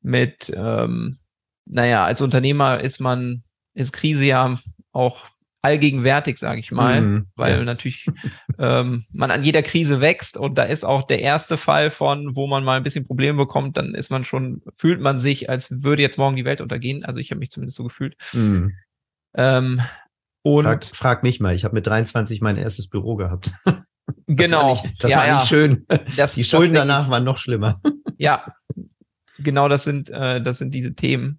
mit, 0.00 0.52
ähm, 0.56 1.18
naja, 1.66 2.04
als 2.04 2.20
Unternehmer 2.20 2.80
ist 2.80 3.00
man, 3.00 3.42
ist 3.74 3.92
Krise 3.92 4.24
ja 4.24 4.58
auch 4.92 5.26
allgegenwärtig, 5.62 6.38
sage 6.38 6.60
ich 6.60 6.70
mal, 6.70 7.00
mm, 7.00 7.26
weil 7.34 7.58
ja. 7.58 7.64
natürlich 7.64 8.06
ähm, 8.58 9.04
man 9.12 9.32
an 9.32 9.42
jeder 9.42 9.62
Krise 9.62 10.00
wächst 10.00 10.36
und 10.36 10.56
da 10.56 10.62
ist 10.62 10.84
auch 10.84 11.02
der 11.02 11.20
erste 11.20 11.56
Fall 11.56 11.90
von, 11.90 12.36
wo 12.36 12.46
man 12.46 12.62
mal 12.62 12.76
ein 12.76 12.84
bisschen 12.84 13.04
Probleme 13.04 13.36
bekommt, 13.36 13.76
dann 13.76 13.94
ist 13.94 14.10
man 14.10 14.24
schon, 14.24 14.62
fühlt 14.76 15.00
man 15.00 15.18
sich, 15.18 15.50
als 15.50 15.82
würde 15.82 16.02
jetzt 16.02 16.18
morgen 16.18 16.36
die 16.36 16.44
Welt 16.44 16.60
untergehen. 16.60 17.04
Also 17.04 17.18
ich 17.18 17.32
habe 17.32 17.40
mich 17.40 17.50
zumindest 17.50 17.76
so 17.76 17.82
gefühlt. 17.82 18.16
Mm. 18.32 18.68
Ähm, 19.36 19.80
und 20.42 20.64
frag, 20.64 20.84
frag 20.84 21.22
mich 21.22 21.40
mal, 21.40 21.54
ich 21.54 21.64
habe 21.64 21.74
mit 21.74 21.86
23 21.86 22.40
mein 22.40 22.56
erstes 22.56 22.88
Büro 22.88 23.16
gehabt. 23.16 23.50
genau. 24.26 24.74
Das 24.74 24.82
war 24.82 24.82
nicht, 24.84 25.04
das 25.04 25.10
ja, 25.10 25.16
war 25.18 25.26
nicht 25.26 25.34
ja. 25.34 25.46
schön. 25.46 25.86
Das, 26.16 26.34
Die 26.34 26.44
Schulden 26.44 26.74
danach 26.74 27.10
waren 27.10 27.24
noch 27.24 27.36
schlimmer. 27.36 27.80
Ja, 28.18 28.54
genau 29.38 29.68
das 29.68 29.84
sind, 29.84 30.08
äh, 30.08 30.40
das 30.40 30.56
sind 30.56 30.72
diese 30.72 30.94
Themen. 30.94 31.38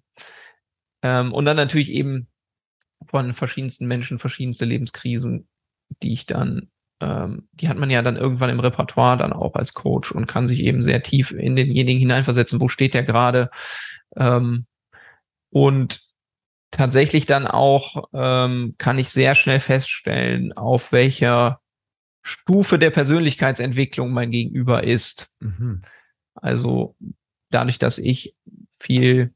Ähm, 1.02 1.32
und 1.32 1.44
dann 1.44 1.56
natürlich 1.56 1.90
eben 1.90 2.28
von 3.08 3.32
verschiedensten 3.32 3.88
Menschen, 3.88 4.20
verschiedenste 4.20 4.64
Lebenskrisen, 4.64 5.48
die 6.04 6.12
ich 6.12 6.26
dann, 6.26 6.70
ähm, 7.00 7.48
die 7.52 7.68
hat 7.68 7.78
man 7.78 7.90
ja 7.90 8.02
dann 8.02 8.14
irgendwann 8.14 8.50
im 8.50 8.60
Repertoire 8.60 9.16
dann 9.16 9.32
auch 9.32 9.56
als 9.56 9.74
Coach 9.74 10.12
und 10.12 10.28
kann 10.28 10.46
sich 10.46 10.60
eben 10.60 10.82
sehr 10.82 11.02
tief 11.02 11.32
in 11.32 11.56
denjenigen 11.56 11.98
hineinversetzen, 11.98 12.60
wo 12.60 12.68
steht 12.68 12.94
der 12.94 13.02
gerade. 13.02 13.50
Ähm, 14.16 14.66
und 15.50 16.07
tatsächlich 16.70 17.26
dann 17.26 17.46
auch 17.46 18.08
ähm, 18.12 18.74
kann 18.78 18.98
ich 18.98 19.10
sehr 19.10 19.34
schnell 19.34 19.60
feststellen, 19.60 20.52
auf 20.52 20.92
welcher 20.92 21.60
Stufe 22.22 22.78
der 22.78 22.90
Persönlichkeitsentwicklung 22.90 24.10
mein 24.10 24.30
Gegenüber 24.30 24.84
ist. 24.84 25.34
Mhm. 25.40 25.82
Also 26.34 26.94
dadurch, 27.50 27.78
dass 27.78 27.98
ich 27.98 28.34
viel 28.78 29.32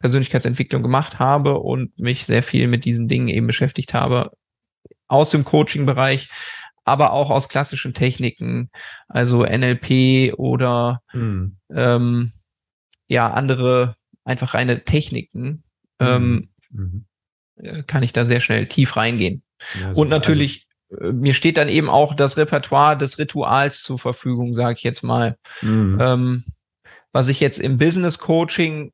Persönlichkeitsentwicklung 0.00 0.82
gemacht 0.82 1.18
habe 1.18 1.58
und 1.58 1.98
mich 1.98 2.26
sehr 2.26 2.42
viel 2.42 2.68
mit 2.68 2.84
diesen 2.84 3.08
Dingen 3.08 3.28
eben 3.28 3.46
beschäftigt 3.46 3.94
habe, 3.94 4.32
aus 5.06 5.30
dem 5.30 5.44
Coaching-Bereich, 5.44 6.28
aber 6.84 7.12
auch 7.12 7.30
aus 7.30 7.48
klassischen 7.48 7.94
Techniken, 7.94 8.70
also 9.08 9.44
NLP 9.44 10.34
oder 10.38 11.02
mhm. 11.12 11.56
ähm, 11.70 12.32
ja, 13.06 13.30
andere 13.30 13.96
einfach 14.24 14.54
reine 14.54 14.84
Techniken, 14.84 15.64
ähm, 16.00 16.50
mhm. 16.74 17.06
mhm. 17.56 17.86
kann 17.86 18.02
ich 18.02 18.12
da 18.12 18.24
sehr 18.24 18.40
schnell 18.40 18.66
tief 18.68 18.96
reingehen. 18.96 19.42
Ja, 19.80 19.92
und 19.92 20.08
natürlich, 20.08 20.66
also, 20.90 21.12
mir 21.12 21.34
steht 21.34 21.56
dann 21.56 21.68
eben 21.68 21.88
auch 21.88 22.14
das 22.14 22.36
Repertoire 22.36 22.96
des 22.96 23.18
Rituals 23.18 23.82
zur 23.82 23.98
Verfügung, 23.98 24.52
sage 24.52 24.76
ich 24.76 24.82
jetzt 24.82 25.02
mal. 25.02 25.36
Mhm. 25.62 25.98
Ähm, 26.00 26.44
was 27.12 27.28
ich 27.28 27.40
jetzt 27.40 27.58
im 27.58 27.78
Business 27.78 28.18
Coaching 28.18 28.92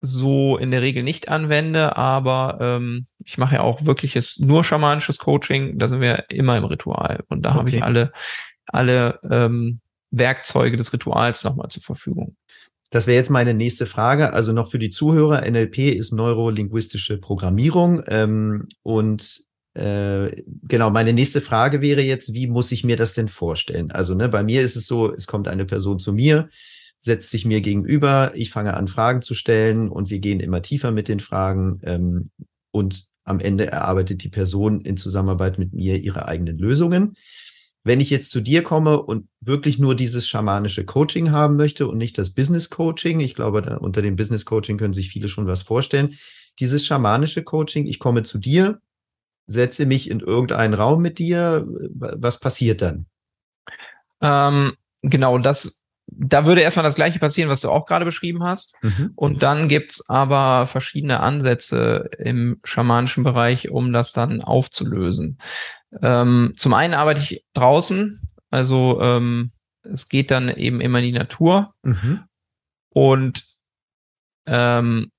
so 0.00 0.58
in 0.58 0.72
der 0.72 0.82
Regel 0.82 1.04
nicht 1.04 1.28
anwende, 1.28 1.96
aber 1.96 2.58
ähm, 2.60 3.06
ich 3.24 3.38
mache 3.38 3.54
ja 3.54 3.60
auch 3.60 3.86
wirkliches 3.86 4.38
nur 4.40 4.64
schamanisches 4.64 5.18
Coaching, 5.18 5.78
da 5.78 5.86
sind 5.86 6.00
wir 6.00 6.28
immer 6.28 6.58
im 6.58 6.64
Ritual 6.64 7.22
und 7.28 7.42
da 7.42 7.50
okay. 7.50 7.58
habe 7.58 7.70
ich 7.70 7.82
alle 7.84 8.12
alle 8.66 9.20
ähm, 9.30 9.80
Werkzeuge 10.10 10.76
des 10.76 10.92
Rituals 10.92 11.44
nochmal 11.44 11.68
zur 11.68 11.82
Verfügung. 11.82 12.36
Das 12.92 13.06
wäre 13.06 13.16
jetzt 13.16 13.30
meine 13.30 13.54
nächste 13.54 13.86
Frage. 13.86 14.34
Also 14.34 14.52
noch 14.52 14.70
für 14.70 14.78
die 14.78 14.90
Zuhörer, 14.90 15.50
NLP 15.50 15.78
ist 15.78 16.12
neurolinguistische 16.12 17.16
Programmierung. 17.16 18.02
Ähm, 18.06 18.68
und 18.82 19.40
äh, 19.72 20.42
genau, 20.62 20.90
meine 20.90 21.14
nächste 21.14 21.40
Frage 21.40 21.80
wäre 21.80 22.02
jetzt, 22.02 22.34
wie 22.34 22.46
muss 22.46 22.70
ich 22.70 22.84
mir 22.84 22.96
das 22.96 23.14
denn 23.14 23.28
vorstellen? 23.28 23.90
Also 23.90 24.14
ne, 24.14 24.28
bei 24.28 24.44
mir 24.44 24.60
ist 24.60 24.76
es 24.76 24.86
so, 24.86 25.10
es 25.10 25.26
kommt 25.26 25.48
eine 25.48 25.64
Person 25.64 25.98
zu 25.98 26.12
mir, 26.12 26.50
setzt 27.00 27.30
sich 27.30 27.46
mir 27.46 27.62
gegenüber, 27.62 28.32
ich 28.34 28.50
fange 28.50 28.74
an, 28.74 28.88
Fragen 28.88 29.22
zu 29.22 29.32
stellen 29.32 29.88
und 29.88 30.10
wir 30.10 30.18
gehen 30.18 30.40
immer 30.40 30.60
tiefer 30.60 30.90
mit 30.90 31.08
den 31.08 31.20
Fragen 31.20 31.80
ähm, 31.84 32.30
und 32.72 33.04
am 33.24 33.40
Ende 33.40 33.68
erarbeitet 33.68 34.22
die 34.22 34.28
Person 34.28 34.82
in 34.82 34.98
Zusammenarbeit 34.98 35.58
mit 35.58 35.72
mir 35.72 35.96
ihre 35.96 36.26
eigenen 36.26 36.58
Lösungen. 36.58 37.14
Wenn 37.84 38.00
ich 38.00 38.10
jetzt 38.10 38.30
zu 38.30 38.40
dir 38.40 38.62
komme 38.62 39.02
und 39.02 39.28
wirklich 39.40 39.78
nur 39.78 39.96
dieses 39.96 40.28
schamanische 40.28 40.84
Coaching 40.84 41.32
haben 41.32 41.56
möchte 41.56 41.88
und 41.88 41.98
nicht 41.98 42.16
das 42.16 42.30
Business 42.30 42.70
Coaching, 42.70 43.20
ich 43.20 43.34
glaube, 43.34 43.62
da, 43.62 43.76
unter 43.76 44.02
dem 44.02 44.16
Business 44.16 44.44
Coaching 44.44 44.78
können 44.78 44.94
sich 44.94 45.08
viele 45.08 45.28
schon 45.28 45.46
was 45.46 45.62
vorstellen. 45.62 46.16
Dieses 46.60 46.86
schamanische 46.86 47.42
Coaching, 47.42 47.86
ich 47.86 47.98
komme 47.98 48.22
zu 48.22 48.38
dir, 48.38 48.80
setze 49.46 49.86
mich 49.86 50.10
in 50.10 50.20
irgendeinen 50.20 50.74
Raum 50.74 51.02
mit 51.02 51.18
dir, 51.18 51.66
was 51.66 52.38
passiert 52.38 52.82
dann? 52.82 53.06
Ähm, 54.20 54.74
genau, 55.02 55.38
das 55.38 55.84
da 56.18 56.46
würde 56.46 56.60
erstmal 56.60 56.84
das 56.84 56.94
gleiche 56.94 57.18
passieren, 57.18 57.50
was 57.50 57.60
du 57.60 57.70
auch 57.70 57.86
gerade 57.86 58.04
beschrieben 58.04 58.42
hast. 58.42 58.76
Mhm. 58.82 59.12
Und 59.14 59.42
dann 59.42 59.68
gibt's 59.68 60.08
aber 60.08 60.66
verschiedene 60.66 61.20
Ansätze 61.20 62.10
im 62.18 62.60
schamanischen 62.64 63.24
Bereich, 63.24 63.70
um 63.70 63.92
das 63.92 64.12
dann 64.12 64.42
aufzulösen. 64.42 65.38
Ähm, 66.00 66.52
zum 66.56 66.74
einen 66.74 66.94
arbeite 66.94 67.20
ich 67.20 67.44
draußen, 67.54 68.20
also 68.50 69.00
ähm, 69.00 69.52
es 69.82 70.08
geht 70.08 70.30
dann 70.30 70.48
eben 70.48 70.80
immer 70.80 70.98
in 70.98 71.04
die 71.06 71.18
Natur. 71.18 71.74
Mhm. 71.82 72.24
Und 72.90 73.44
ähm, 74.46 75.10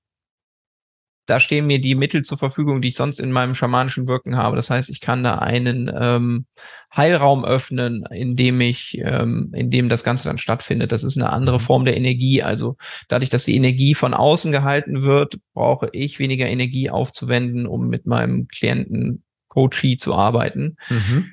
da 1.26 1.40
stehen 1.40 1.66
mir 1.66 1.80
die 1.80 1.94
Mittel 1.94 2.22
zur 2.22 2.38
Verfügung, 2.38 2.82
die 2.82 2.88
ich 2.88 2.96
sonst 2.96 3.18
in 3.18 3.32
meinem 3.32 3.54
schamanischen 3.54 4.06
Wirken 4.08 4.36
habe. 4.36 4.56
Das 4.56 4.70
heißt, 4.70 4.90
ich 4.90 5.00
kann 5.00 5.24
da 5.24 5.36
einen 5.36 5.90
ähm, 5.94 6.46
Heilraum 6.94 7.44
öffnen, 7.44 8.04
in 8.10 8.36
dem 8.36 8.60
ich, 8.60 8.98
ähm, 8.98 9.50
in 9.54 9.70
dem 9.70 9.88
das 9.88 10.04
Ganze 10.04 10.28
dann 10.28 10.38
stattfindet. 10.38 10.92
Das 10.92 11.02
ist 11.02 11.16
eine 11.16 11.30
andere 11.30 11.56
mhm. 11.56 11.62
Form 11.62 11.84
der 11.84 11.96
Energie. 11.96 12.42
Also 12.42 12.76
dadurch, 13.08 13.30
dass 13.30 13.44
die 13.44 13.56
Energie 13.56 13.94
von 13.94 14.12
außen 14.12 14.52
gehalten 14.52 15.02
wird, 15.02 15.38
brauche 15.54 15.88
ich 15.92 16.18
weniger 16.18 16.46
Energie 16.46 16.90
aufzuwenden, 16.90 17.66
um 17.66 17.88
mit 17.88 18.06
meinem 18.06 18.48
Klienten 18.48 19.24
Coachee 19.48 19.96
zu 19.96 20.14
arbeiten. 20.14 20.76
Mhm. 20.90 21.30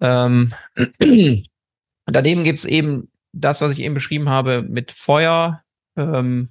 Ähm, 0.00 0.52
daneben 2.06 2.44
gibt's 2.44 2.64
eben 2.64 3.10
das, 3.32 3.60
was 3.60 3.72
ich 3.72 3.80
eben 3.80 3.94
beschrieben 3.94 4.28
habe, 4.28 4.62
mit 4.62 4.90
Feuer, 4.90 5.62
ähm, 5.96 6.50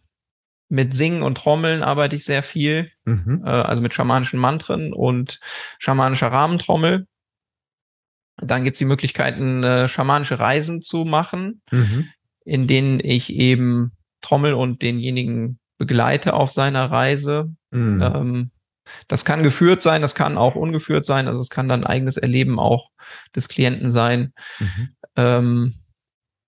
mit 0.69 0.93
Singen 0.93 1.23
und 1.23 1.35
Trommeln 1.35 1.83
arbeite 1.83 2.15
ich 2.15 2.23
sehr 2.23 2.43
viel, 2.43 2.91
mhm. 3.03 3.43
äh, 3.43 3.49
also 3.49 3.81
mit 3.81 3.93
schamanischen 3.93 4.39
Mantren 4.39 4.93
und 4.93 5.39
schamanischer 5.79 6.27
Rahmentrommel. 6.27 7.07
Dann 8.37 8.63
gibt's 8.63 8.79
die 8.79 8.85
Möglichkeiten, 8.85 9.63
äh, 9.63 9.89
schamanische 9.89 10.39
Reisen 10.39 10.81
zu 10.81 11.05
machen, 11.05 11.61
mhm. 11.71 12.09
in 12.45 12.67
denen 12.67 12.99
ich 12.99 13.33
eben 13.33 13.91
Trommel 14.21 14.53
und 14.53 14.81
denjenigen 14.81 15.59
begleite 15.77 16.33
auf 16.33 16.51
seiner 16.51 16.91
Reise. 16.91 17.53
Mhm. 17.71 18.01
Ähm, 18.01 18.51
das 19.07 19.25
kann 19.25 19.43
geführt 19.43 19.81
sein, 19.81 20.01
das 20.01 20.15
kann 20.15 20.37
auch 20.37 20.55
ungeführt 20.55 21.05
sein, 21.05 21.27
also 21.27 21.41
es 21.41 21.49
kann 21.49 21.67
dann 21.67 21.83
eigenes 21.83 22.17
Erleben 22.17 22.59
auch 22.59 22.89
des 23.35 23.47
Klienten 23.47 23.89
sein. 23.89 24.33
Mhm. 24.59 24.89
Ähm, 25.15 25.73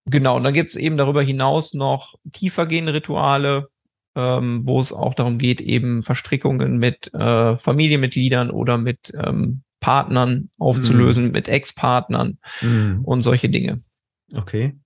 genau, 0.05 0.37
und 0.37 0.43
dann 0.43 0.53
gibt's 0.53 0.75
eben 0.75 0.97
darüber 0.97 1.23
hinaus 1.23 1.73
noch 1.73 2.15
tiefergehende 2.31 2.93
Rituale, 2.93 3.69
ähm, 4.15 4.65
wo 4.65 4.79
es 4.79 4.91
auch 4.93 5.13
darum 5.13 5.37
geht, 5.37 5.61
eben 5.61 6.03
Verstrickungen 6.03 6.77
mit 6.77 7.13
äh, 7.13 7.57
Familienmitgliedern 7.57 8.51
oder 8.51 8.77
mit 8.77 9.13
ähm, 9.15 9.63
Partnern 9.79 10.49
aufzulösen, 10.57 11.29
mm. 11.29 11.31
mit 11.31 11.47
Ex-Partnern 11.47 12.37
mm. 12.61 13.03
und 13.03 13.21
solche 13.21 13.49
Dinge. 13.49 13.81
Okay. 14.33 14.77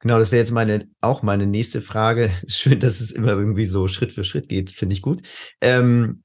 Genau, 0.00 0.18
das 0.18 0.30
wäre 0.30 0.40
jetzt 0.40 0.52
meine, 0.52 0.88
auch 1.00 1.22
meine 1.22 1.46
nächste 1.46 1.80
Frage. 1.80 2.30
Schön, 2.46 2.78
dass 2.78 3.00
es 3.00 3.10
immer 3.10 3.32
irgendwie 3.32 3.64
so 3.64 3.88
Schritt 3.88 4.12
für 4.12 4.24
Schritt 4.24 4.48
geht, 4.48 4.70
finde 4.70 4.92
ich 4.92 5.02
gut. 5.02 5.22
Ähm, 5.60 6.22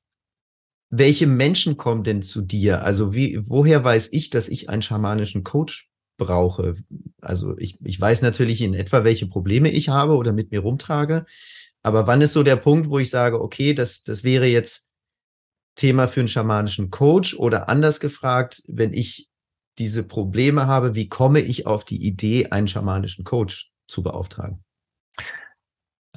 welche 0.90 1.26
Menschen 1.26 1.76
kommen 1.76 2.04
denn 2.04 2.22
zu 2.22 2.42
dir? 2.42 2.84
Also 2.84 3.16
wie, 3.16 3.40
woher 3.42 3.84
weiß 3.84 4.10
ich, 4.12 4.30
dass 4.30 4.48
ich 4.48 4.70
einen 4.70 4.84
schamanischen 4.84 5.44
Coach 5.44 5.90
brauche? 6.18 6.76
Also 7.20 7.58
ich, 7.58 7.80
ich 7.84 8.00
weiß 8.00 8.22
natürlich 8.22 8.62
in 8.62 8.76
etwa, 8.76 9.04
welche 9.04 9.26
Probleme 9.26 9.72
ich 9.72 9.90
habe 9.90 10.16
oder 10.16 10.34
mit 10.34 10.52
mir 10.52 10.60
rumtrage. 10.60 11.26
Aber 11.84 12.08
wann 12.08 12.22
ist 12.22 12.34
so 12.34 12.44
der 12.44 12.56
Punkt, 12.56 12.90
wo 12.90 12.98
ich 12.98 13.10
sage, 13.10 13.42
okay, 13.42 13.74
das, 13.74 14.04
das 14.04 14.24
wäre 14.24 14.46
jetzt 14.48 14.88
Thema 15.76 16.08
für 16.08 16.22
einen 16.22 16.30
schamanischen 16.30 16.90
Coach 16.90 17.36
oder 17.36 17.68
anders 17.68 18.00
gefragt, 18.00 18.64
wenn 18.68 18.94
ich 18.94 19.28
diese 19.80 20.04
Probleme 20.04 20.68
habe, 20.68 20.96
wie 20.96 21.10
komme 21.10 21.42
ich 21.42 21.68
auf 21.68 21.84
die 21.84 22.04
Idee, 22.06 22.48
einen 22.52 22.68
schamanischen 22.68 23.26
Coach 23.26 23.72
zu 23.88 24.02
beauftragen? 24.04 24.64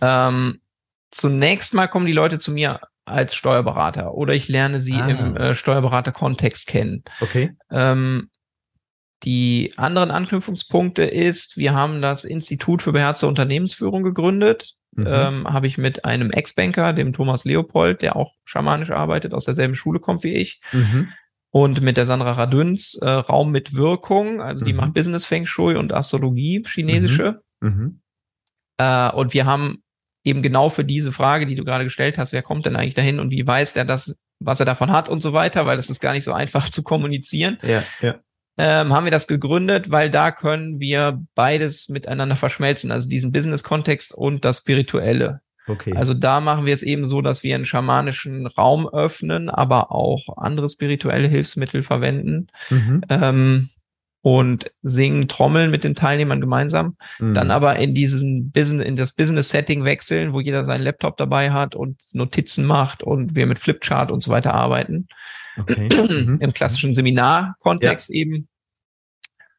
Ähm, 0.01 0.61
zunächst 1.11 1.75
mal 1.75 1.89
kommen 1.89 2.07
die 2.07 2.13
Leute 2.13 2.39
zu 2.39 2.53
mir 2.53 2.81
als 3.07 3.35
Steuerberater 3.35 4.15
oder 4.15 4.35
ich 4.35 4.49
lerne 4.49 4.81
sie 4.81 4.95
ah. 4.95 5.09
im 5.09 5.37
äh, 5.37 5.55
Steuerberater-Kontext 5.55 6.67
kennen. 6.67 7.03
Okay. 7.21 7.57
Ähm, 7.71 8.31
die 9.23 9.73
anderen 9.77 10.11
Anknüpfungspunkte 10.11 11.05
ist, 11.05 11.57
wir 11.57 11.73
haben 11.73 12.03
das 12.03 12.25
Institut 12.25 12.83
für 12.83 12.93
beherzte 12.93 13.27
Unternehmensführung 13.27 14.03
gegründet 14.03 14.77
mhm. 14.97 15.07
ähm, 15.09 15.49
habe 15.49 15.67
ich 15.67 15.79
mit 15.79 16.05
einem 16.05 16.31
Ex-Banker, 16.31 16.93
dem 16.93 17.13
Thomas 17.13 17.45
Leopold, 17.45 18.03
der 18.03 18.17
auch 18.17 18.33
schamanisch 18.45 18.91
arbeitet, 18.91 19.35
aus 19.35 19.45
derselben 19.45 19.75
Schule 19.75 20.01
kommt 20.01 20.25
wie 20.25 20.35
ich. 20.35 20.61
Mhm. 20.73 21.09
Und 21.51 21.81
mit 21.81 21.97
der 21.97 22.07
Sandra 22.07 22.33
Radüns 22.33 22.99
äh, 23.01 23.09
Raum 23.09 23.51
mit 23.51 23.75
Wirkung, 23.75 24.41
also 24.41 24.65
die 24.65 24.73
mhm. 24.73 24.81
macht 24.81 24.95
Business 24.95 25.27
Feng 25.27 25.47
Shui 25.47 25.77
und 25.77 25.93
Astrologie, 25.93 26.63
chinesische. 26.67 27.41
Mhm. 27.61 27.69
Mhm. 27.69 28.01
Äh, 28.79 29.11
und 29.13 29.33
wir 29.33 29.47
haben 29.47 29.83
eben 30.25 30.43
genau 30.43 30.69
für 30.69 30.85
diese 30.85 31.13
Frage, 31.13 31.47
die 31.47 31.55
du 31.55 31.65
gerade 31.65 31.85
gestellt 31.85 32.19
hast, 32.19 32.33
wer 32.33 32.43
kommt 32.43 32.67
denn 32.67 32.77
eigentlich 32.77 32.95
dahin 32.95 33.21
und 33.21 33.31
wie 33.31 33.47
weiß 33.47 33.75
der 33.75 33.85
das, 33.85 34.17
was 34.39 34.61
er 34.61 34.67
davon 34.67 34.91
hat 34.91 35.09
und 35.09 35.21
so 35.21 35.33
weiter, 35.33 35.67
weil 35.67 35.77
das 35.77 35.89
ist 35.89 36.01
gar 36.01 36.13
nicht 36.13 36.25
so 36.25 36.33
einfach 36.33 36.69
zu 36.71 36.83
kommunizieren. 36.83 37.59
Ja, 37.63 37.83
ja 38.01 38.17
ähm, 38.59 38.93
haben 38.93 39.05
wir 39.05 39.11
das 39.11 39.27
gegründet, 39.27 39.91
weil 39.91 40.11
da 40.11 40.31
können 40.31 40.81
wir 40.81 41.23
beides 41.35 41.89
miteinander 41.89 42.37
verschmelzen, 42.37 42.91
also 42.91 43.09
diesen 43.09 43.33
Business-Kontext 43.33 44.15
und 44.15 44.45
das 44.45 44.59
Spirituelle. 44.59 45.41
Okay. 45.69 45.95
Also 45.97 46.15
da 46.15 46.41
machen 46.41 46.65
wir 46.65 46.75
es 46.75 46.83
eben 46.83 47.07
so, 47.07 47.21
dass 47.23 47.43
wir 47.43 47.55
einen 47.55 47.67
schamanischen 47.67 48.47
Raum 48.47 48.89
öffnen, 48.89 49.51
aber 49.51 49.91
auch 49.91 50.37
andere 50.37 50.69
spirituelle 50.69 51.29
Hilfsmittel 51.29 51.83
verwenden. 51.83 52.47
Mhm. 52.71 53.03
Ähm, 53.09 53.69
und 54.27 54.73
singen, 54.83 55.29
trommeln 55.29 55.71
mit 55.71 55.85
den 55.85 55.95
Teilnehmern 55.95 56.41
gemeinsam, 56.41 56.97
Mhm. 57.21 57.35
dann 57.35 57.53
aber 57.53 57.77
in 57.79 57.95
diesen 57.95 58.51
Business, 58.51 58.85
in 58.85 58.97
das 58.97 59.13
Business-Setting 59.13 59.85
wechseln, 59.85 60.33
wo 60.33 60.41
jeder 60.41 60.65
seinen 60.65 60.83
Laptop 60.83 61.17
dabei 61.17 61.53
hat 61.53 61.77
und 61.77 62.03
Notizen 62.13 62.65
macht 62.67 63.05
und 63.05 63.37
wir 63.37 63.47
mit 63.47 63.61
Flipchart 63.61 64.11
und 64.11 64.19
so 64.25 64.33
weiter 64.33 64.53
arbeiten. 64.53 65.07
Okay. 65.57 65.89
Mhm. 66.11 66.39
Im 66.41 66.53
klassischen 66.53 66.93
Seminarkontext 66.93 68.11
eben. 68.11 68.49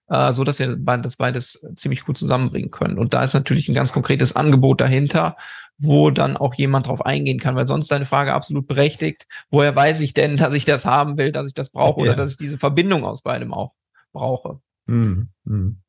Äh, 0.09 0.33
so 0.33 0.43
dass 0.43 0.59
wir 0.59 0.75
das 0.75 1.15
beides 1.15 1.65
ziemlich 1.75 2.03
gut 2.03 2.17
zusammenbringen 2.17 2.69
können. 2.69 2.97
Und 2.97 3.13
da 3.13 3.23
ist 3.23 3.33
natürlich 3.35 3.69
ein 3.69 3.73
ganz 3.75 3.93
konkretes 3.93 4.35
Angebot 4.35 4.81
dahinter, 4.81 5.37
wo 5.77 6.11
dann 6.11 6.35
auch 6.35 6.55
jemand 6.55 6.87
drauf 6.87 7.05
eingehen 7.05 7.39
kann, 7.39 7.55
weil 7.55 7.65
sonst 7.65 7.89
deine 7.89 8.05
Frage 8.05 8.33
absolut 8.33 8.67
berechtigt. 8.67 9.27
Woher 9.49 9.73
weiß 9.73 10.01
ich 10.01 10.13
denn, 10.13 10.35
dass 10.35 10.53
ich 10.53 10.65
das 10.65 10.85
haben 10.85 11.17
will, 11.17 11.31
dass 11.31 11.47
ich 11.47 11.53
das 11.53 11.69
brauche 11.69 12.01
Ja. 12.05 12.11
oder 12.11 12.17
dass 12.17 12.31
ich 12.31 12.37
diese 12.37 12.57
Verbindung 12.57 13.05
aus 13.05 13.21
beidem 13.21 13.53
auch 13.53 13.71
brauche? 14.11 14.59
Mhm. 14.85 15.29
Mhm. 15.43 15.81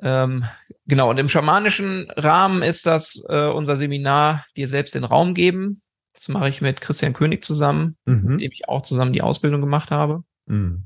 Ähm, 0.00 0.44
genau, 0.86 1.10
und 1.10 1.18
im 1.18 1.28
schamanischen 1.28 2.10
Rahmen 2.16 2.62
ist 2.62 2.84
das 2.86 3.24
äh, 3.28 3.48
unser 3.48 3.76
Seminar 3.76 4.44
dir 4.56 4.68
selbst 4.68 4.94
den 4.94 5.04
Raum 5.04 5.34
geben. 5.34 5.80
Das 6.12 6.28
mache 6.28 6.48
ich 6.48 6.60
mit 6.60 6.80
Christian 6.80 7.12
König 7.12 7.44
zusammen, 7.44 7.96
mit 8.04 8.22
Mhm. 8.24 8.38
dem 8.38 8.52
ich 8.52 8.68
auch 8.68 8.82
zusammen 8.82 9.12
die 9.12 9.22
Ausbildung 9.22 9.60
gemacht 9.60 9.90
habe. 9.90 10.24
Mhm. 10.46 10.84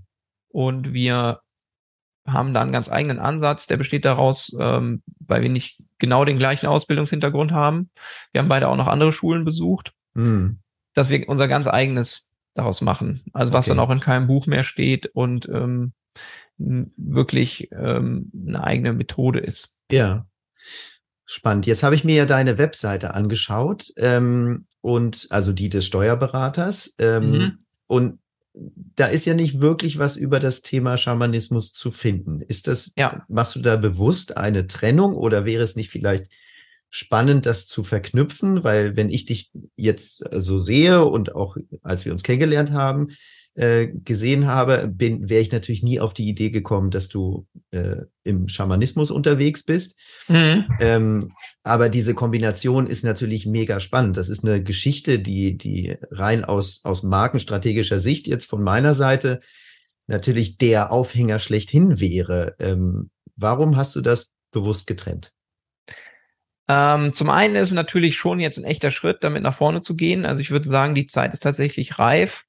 Und 0.50 0.92
wir 0.92 1.40
haben 2.26 2.52
da 2.52 2.60
einen 2.60 2.72
ganz 2.72 2.90
eigenen 2.90 3.18
Ansatz, 3.18 3.66
der 3.66 3.78
besteht 3.78 4.04
daraus, 4.04 4.54
ähm, 4.60 5.02
weil 5.20 5.40
wir 5.42 5.48
nicht 5.48 5.82
genau 5.98 6.24
den 6.26 6.36
gleichen 6.38 6.66
Ausbildungshintergrund 6.66 7.52
haben. 7.52 7.90
Wir 8.32 8.40
haben 8.42 8.48
beide 8.48 8.68
auch 8.68 8.76
noch 8.76 8.86
andere 8.86 9.12
Schulen 9.12 9.44
besucht, 9.44 9.92
Mhm. 10.14 10.60
dass 10.94 11.08
wir 11.10 11.26
unser 11.28 11.48
ganz 11.48 11.66
eigenes 11.66 12.30
daraus 12.54 12.82
machen. 12.82 13.22
Also 13.32 13.52
was 13.54 13.66
Okay. 13.68 13.76
dann 13.76 13.84
auch 13.84 13.90
in 13.90 14.00
keinem 14.00 14.26
Buch 14.26 14.46
mehr 14.46 14.62
steht 14.62 15.06
und 15.06 15.48
ähm, 15.48 15.92
wirklich 16.58 17.70
ähm, 17.72 18.30
eine 18.46 18.64
eigene 18.64 18.92
Methode 18.92 19.38
ist. 19.40 19.76
Ja. 19.90 20.26
Spannend. 21.24 21.66
Jetzt 21.66 21.82
habe 21.82 21.94
ich 21.94 22.04
mir 22.04 22.14
ja 22.16 22.26
deine 22.26 22.58
Webseite 22.58 23.14
angeschaut, 23.14 23.92
ähm, 23.96 24.64
und 24.80 25.26
also 25.30 25.52
die 25.52 25.68
des 25.68 25.86
Steuerberaters. 25.86 26.94
Ähm, 26.98 27.30
Mhm. 27.30 27.58
Und 27.86 28.18
da 28.54 29.06
ist 29.06 29.24
ja 29.26 29.34
nicht 29.34 29.60
wirklich 29.60 29.98
was 29.98 30.16
über 30.16 30.40
das 30.40 30.62
Thema 30.62 30.96
Schamanismus 30.96 31.72
zu 31.72 31.90
finden. 31.90 32.40
Ist 32.40 32.66
das, 32.66 32.92
Ja. 32.96 33.24
machst 33.28 33.54
du 33.56 33.60
da 33.60 33.76
bewusst 33.76 34.36
eine 34.36 34.66
Trennung 34.66 35.14
oder 35.14 35.44
wäre 35.44 35.62
es 35.62 35.76
nicht 35.76 35.90
vielleicht 35.90 36.26
spannend, 36.90 37.46
das 37.46 37.66
zu 37.66 37.84
verknüpfen? 37.84 38.64
Weil 38.64 38.96
wenn 38.96 39.10
ich 39.10 39.26
dich 39.26 39.50
jetzt 39.76 40.24
so 40.32 40.58
sehe 40.58 41.04
und 41.04 41.34
auch 41.34 41.56
als 41.82 42.04
wir 42.04 42.12
uns 42.12 42.22
kennengelernt 42.22 42.72
haben, 42.72 43.08
äh, 43.58 43.88
gesehen 43.88 44.46
habe, 44.46 44.86
bin, 44.86 45.28
wäre 45.28 45.42
ich 45.42 45.50
natürlich 45.50 45.82
nie 45.82 45.98
auf 45.98 46.14
die 46.14 46.28
Idee 46.28 46.50
gekommen, 46.50 46.92
dass 46.92 47.08
du 47.08 47.48
äh, 47.72 47.96
im 48.22 48.46
Schamanismus 48.46 49.10
unterwegs 49.10 49.64
bist. 49.64 49.98
Mhm. 50.28 50.66
Ähm, 50.78 51.32
aber 51.64 51.88
diese 51.88 52.14
Kombination 52.14 52.86
ist 52.86 53.02
natürlich 53.02 53.46
mega 53.46 53.80
spannend. 53.80 54.16
Das 54.16 54.28
ist 54.28 54.44
eine 54.44 54.62
Geschichte, 54.62 55.18
die, 55.18 55.58
die 55.58 55.96
rein 56.12 56.44
aus, 56.44 56.82
aus 56.84 57.02
markenstrategischer 57.02 57.98
Sicht 57.98 58.28
jetzt 58.28 58.44
von 58.44 58.62
meiner 58.62 58.94
Seite 58.94 59.40
natürlich 60.06 60.56
der 60.58 60.92
Aufhänger 60.92 61.40
schlechthin 61.40 61.98
wäre. 61.98 62.54
Ähm, 62.60 63.10
warum 63.34 63.76
hast 63.76 63.96
du 63.96 64.00
das 64.00 64.30
bewusst 64.52 64.86
getrennt? 64.86 65.32
Ähm, 66.68 67.12
zum 67.12 67.28
einen 67.28 67.56
ist 67.56 67.68
es 67.68 67.74
natürlich 67.74 68.16
schon 68.16 68.38
jetzt 68.38 68.58
ein 68.58 68.64
echter 68.64 68.92
Schritt, 68.92 69.24
damit 69.24 69.42
nach 69.42 69.54
vorne 69.54 69.80
zu 69.80 69.96
gehen. 69.96 70.24
Also 70.24 70.42
ich 70.42 70.52
würde 70.52 70.68
sagen, 70.68 70.94
die 70.94 71.08
Zeit 71.08 71.32
ist 71.34 71.40
tatsächlich 71.40 71.98
reif. 71.98 72.44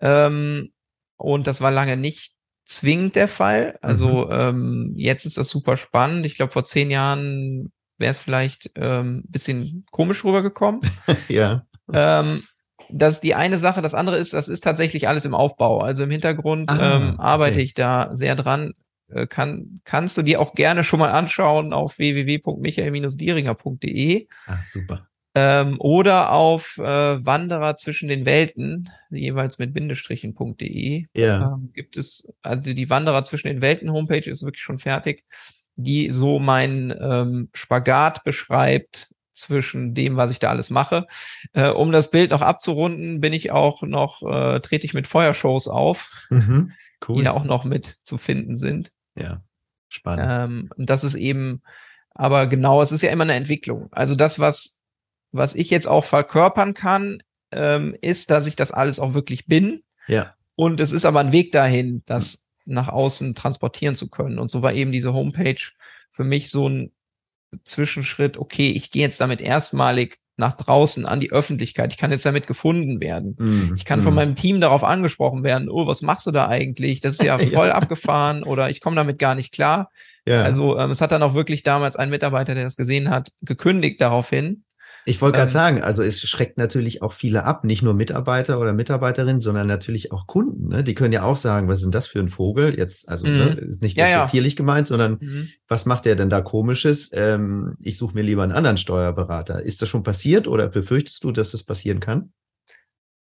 Ähm, 0.00 0.72
und 1.16 1.46
das 1.46 1.60
war 1.60 1.70
lange 1.70 1.96
nicht 1.96 2.34
zwingend 2.64 3.14
der 3.16 3.28
Fall. 3.28 3.78
Also 3.82 4.30
ähm, 4.30 4.94
jetzt 4.96 5.26
ist 5.26 5.36
das 5.38 5.48
super 5.48 5.76
spannend. 5.76 6.26
Ich 6.26 6.34
glaube, 6.36 6.52
vor 6.52 6.64
zehn 6.64 6.90
Jahren 6.90 7.72
wäre 7.98 8.10
es 8.10 8.18
vielleicht 8.18 8.72
ähm, 8.76 9.24
bisschen 9.28 9.86
komisch 9.90 10.24
rübergekommen. 10.24 10.80
ja. 11.28 11.66
ähm, 11.92 12.42
das 12.90 13.14
ist 13.14 13.22
die 13.22 13.34
eine 13.34 13.58
Sache. 13.58 13.80
Das 13.82 13.94
andere 13.94 14.18
ist, 14.18 14.32
das 14.34 14.48
ist 14.48 14.62
tatsächlich 14.62 15.08
alles 15.08 15.24
im 15.24 15.34
Aufbau. 15.34 15.80
Also 15.80 16.04
im 16.04 16.10
Hintergrund 16.10 16.70
Ah, 16.70 16.96
ähm, 16.96 17.18
arbeite 17.20 17.56
okay. 17.56 17.64
ich 17.64 17.74
da 17.74 18.10
sehr 18.12 18.36
dran. 18.36 18.74
Äh, 19.08 19.26
kann, 19.26 19.80
kannst 19.84 20.16
du 20.16 20.22
dir 20.22 20.40
auch 20.40 20.54
gerne 20.54 20.84
schon 20.84 20.98
mal 20.98 21.10
anschauen 21.10 21.74
auf 21.74 21.98
www.michael-dieringer.de 21.98 24.28
Ah, 24.46 24.58
super. 24.66 25.08
Ähm, 25.34 25.76
oder 25.80 26.32
auf 26.32 26.78
äh, 26.78 26.82
Wanderer 27.26 27.76
zwischen 27.76 28.08
den 28.08 28.24
Welten, 28.26 28.90
jeweils 29.10 29.58
mit 29.58 29.74
Bindestrichen.de. 29.74 31.06
Ja. 31.14 31.54
Ähm, 31.54 31.70
gibt 31.72 31.96
es, 31.96 32.28
also 32.42 32.72
die 32.72 32.90
Wanderer 32.90 33.24
zwischen 33.24 33.48
den 33.48 33.60
Welten 33.60 33.90
Homepage 33.92 34.28
ist 34.30 34.44
wirklich 34.44 34.62
schon 34.62 34.78
fertig, 34.78 35.24
die 35.76 36.10
so 36.10 36.38
meinen 36.38 36.92
ähm, 37.00 37.48
Spagat 37.52 38.22
beschreibt 38.24 39.08
zwischen 39.32 39.94
dem, 39.94 40.16
was 40.16 40.30
ich 40.30 40.38
da 40.38 40.50
alles 40.50 40.70
mache. 40.70 41.06
Äh, 41.52 41.70
um 41.70 41.90
das 41.90 42.12
Bild 42.12 42.30
noch 42.30 42.42
abzurunden, 42.42 43.20
bin 43.20 43.32
ich 43.32 43.50
auch 43.50 43.82
noch, 43.82 44.22
äh, 44.22 44.60
trete 44.60 44.86
ich 44.86 44.94
mit 44.94 45.08
Feuershows 45.08 45.66
auf, 45.66 46.28
Mhm. 46.30 46.72
Cool. 47.06 47.16
die 47.18 47.24
da 47.24 47.32
auch 47.32 47.44
noch 47.44 47.64
mit 47.64 47.96
zu 48.02 48.16
finden 48.18 48.56
sind. 48.56 48.92
Ja. 49.16 49.42
Spannend. 49.88 50.26
Ähm, 50.30 50.70
und 50.76 50.88
das 50.88 51.02
ist 51.04 51.16
eben, 51.16 51.62
aber 52.10 52.46
genau, 52.46 52.80
es 52.80 52.92
ist 52.92 53.02
ja 53.02 53.10
immer 53.10 53.24
eine 53.24 53.34
Entwicklung. 53.34 53.88
Also 53.90 54.14
das, 54.14 54.38
was, 54.38 54.80
was 55.34 55.54
ich 55.54 55.70
jetzt 55.70 55.86
auch 55.86 56.04
verkörpern 56.04 56.74
kann, 56.74 57.22
ähm, 57.52 57.94
ist, 58.00 58.30
dass 58.30 58.46
ich 58.46 58.56
das 58.56 58.72
alles 58.72 58.98
auch 58.98 59.14
wirklich 59.14 59.46
bin. 59.46 59.82
ja. 60.08 60.34
Und 60.56 60.78
es 60.80 60.92
ist 60.92 61.04
aber 61.04 61.18
ein 61.20 61.32
Weg 61.32 61.50
dahin, 61.50 62.02
das 62.06 62.46
nach 62.64 62.88
außen 62.88 63.34
transportieren 63.34 63.96
zu 63.96 64.08
können. 64.08 64.38
Und 64.38 64.50
so 64.52 64.62
war 64.62 64.72
eben 64.72 64.92
diese 64.92 65.12
Homepage 65.12 65.56
für 66.12 66.22
mich 66.24 66.48
so 66.48 66.68
ein 66.68 66.92
Zwischenschritt, 67.64 68.36
okay, 68.38 68.70
ich 68.70 68.90
gehe 68.90 69.02
jetzt 69.02 69.20
damit 69.20 69.40
erstmalig 69.40 70.18
nach 70.36 70.54
draußen 70.54 71.06
an 71.06 71.20
die 71.20 71.30
Öffentlichkeit. 71.30 71.92
Ich 71.92 71.98
kann 71.98 72.10
jetzt 72.10 72.26
damit 72.26 72.48
gefunden 72.48 73.00
werden. 73.00 73.36
Mhm. 73.38 73.74
Ich 73.76 73.84
kann 73.84 74.02
von 74.02 74.12
Mhm. 74.12 74.16
meinem 74.16 74.34
Team 74.34 74.60
darauf 74.60 74.82
angesprochen 74.82 75.44
werden, 75.44 75.68
oh, 75.68 75.86
was 75.86 76.02
machst 76.02 76.26
du 76.26 76.32
da 76.32 76.48
eigentlich? 76.48 77.00
Das 77.00 77.14
ist 77.14 77.22
ja 77.22 77.38
Ja. 77.40 77.50
voll 77.56 77.70
abgefahren 77.70 78.42
oder 78.42 78.68
ich 78.68 78.80
komme 78.80 78.96
damit 78.96 79.18
gar 79.20 79.36
nicht 79.36 79.52
klar. 79.52 79.90
ja. 80.26 80.42
Also 80.42 80.76
ähm, 80.78 80.90
es 80.90 81.00
hat 81.00 81.12
dann 81.12 81.22
auch 81.22 81.34
wirklich 81.34 81.62
damals 81.62 81.94
ein 81.94 82.10
Mitarbeiter, 82.10 82.54
der 82.54 82.64
das 82.64 82.76
gesehen 82.76 83.10
hat, 83.10 83.30
gekündigt 83.42 84.00
daraufhin. 84.00 84.63
Ich 85.06 85.20
wollte 85.20 85.36
gerade 85.36 85.48
Ähm, 85.48 85.52
sagen, 85.52 85.82
also 85.82 86.02
es 86.02 86.20
schreckt 86.20 86.56
natürlich 86.56 87.02
auch 87.02 87.12
viele 87.12 87.44
ab, 87.44 87.64
nicht 87.64 87.82
nur 87.82 87.92
Mitarbeiter 87.92 88.58
oder 88.58 88.72
Mitarbeiterinnen, 88.72 89.40
sondern 89.40 89.66
natürlich 89.66 90.12
auch 90.12 90.26
Kunden. 90.26 90.68
Ne? 90.68 90.82
Die 90.82 90.94
können 90.94 91.12
ja 91.12 91.24
auch 91.24 91.36
sagen, 91.36 91.68
was 91.68 91.80
ist 91.80 91.84
denn 91.84 91.92
das 91.92 92.06
für 92.06 92.20
ein 92.20 92.30
Vogel? 92.30 92.76
Jetzt, 92.78 93.06
also 93.08 93.26
Mhm. 93.26 93.36
ne, 93.36 93.50
ist 93.68 93.82
nicht 93.82 93.98
Ja, 93.98 94.04
ja. 94.08 94.10
despektierlich 94.16 94.56
gemeint, 94.56 94.86
sondern 94.86 95.18
was 95.68 95.84
macht 95.84 96.06
der 96.06 96.16
denn 96.16 96.30
da 96.30 96.40
komisches? 96.40 97.10
Ähm, 97.12 97.74
ich 97.80 97.98
suche 97.98 98.14
mir 98.14 98.22
lieber 98.22 98.42
einen 98.42 98.52
anderen 98.52 98.78
Steuerberater. 98.78 99.62
Ist 99.62 99.82
das 99.82 99.90
schon 99.90 100.02
passiert 100.04 100.48
oder 100.48 100.68
befürchtest 100.68 101.22
du, 101.22 101.32
dass 101.32 101.50
das 101.50 101.64
passieren 101.64 102.00
kann? 102.00 102.32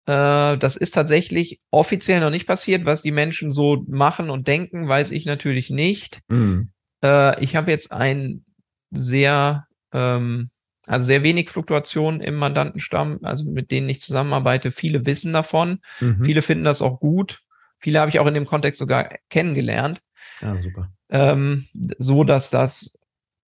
Äh, 0.06 0.58
das 0.58 0.76
ist 0.76 0.92
tatsächlich 0.92 1.58
offiziell 1.70 2.20
noch 2.20 2.30
nicht 2.30 2.46
passiert. 2.46 2.84
Was 2.84 3.02
die 3.02 3.10
Menschen 3.12 3.50
so 3.50 3.84
machen 3.88 4.30
und 4.30 4.46
denken, 4.46 4.86
weiß 4.86 5.10
ich 5.10 5.26
natürlich 5.26 5.70
nicht. 5.70 6.20
Mhm. 6.28 6.70
Äh, 7.02 7.42
ich 7.42 7.56
habe 7.56 7.70
jetzt 7.70 7.90
ein 7.90 8.44
sehr, 8.92 9.66
ähm, 9.92 10.50
also 10.86 11.06
sehr 11.06 11.22
wenig 11.22 11.50
Fluktuation 11.50 12.20
im 12.20 12.34
Mandantenstamm, 12.34 13.20
also 13.22 13.44
mit 13.44 13.70
denen 13.70 13.88
ich 13.88 14.00
zusammenarbeite. 14.00 14.70
Viele 14.70 15.06
wissen 15.06 15.32
davon. 15.32 15.80
Mhm. 16.00 16.22
Viele 16.24 16.42
finden 16.42 16.64
das 16.64 16.82
auch 16.82 17.00
gut. 17.00 17.40
Viele 17.78 18.00
habe 18.00 18.10
ich 18.10 18.18
auch 18.18 18.26
in 18.26 18.34
dem 18.34 18.46
Kontext 18.46 18.78
sogar 18.78 19.08
kennengelernt. 19.30 20.00
Ah, 20.40 20.56
super. 20.58 20.90
ähm, 21.10 21.64
so 21.98 22.24
dass 22.24 22.50
das 22.50 22.98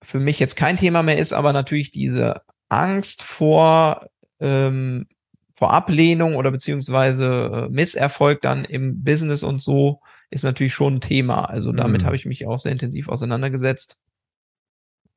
für 0.03 0.21
mich 0.21 0.39
jetzt 0.39 0.57
kein 0.57 0.77
Thema 0.77 1.03
mehr 1.03 1.19
ist, 1.19 1.33
aber 1.33 1.53
natürlich 1.53 1.91
diese 1.91 2.43
Angst 2.69 3.23
vor, 3.23 4.09
ähm, 4.41 5.07
vor 5.55 5.73
Ablehnung 5.73 6.37
oder 6.37 6.51
beziehungsweise 6.51 7.67
äh, 7.67 7.69
Misserfolg 7.73 8.41
dann 8.43 8.65
im 8.65 9.03
Business 9.03 9.43
und 9.43 9.61
so 9.61 10.01
ist 10.31 10.45
natürlich 10.45 10.75
schon 10.75 10.97
ein 10.97 11.01
Thema. 11.01 11.47
Also 11.47 11.73
damit 11.73 12.03
Mhm. 12.03 12.07
habe 12.07 12.17
ich 12.17 12.27
mich 12.27 12.47
auch 12.47 12.59
sehr 12.59 12.73
intensiv 12.73 13.09
auseinandergesetzt 13.09 14.01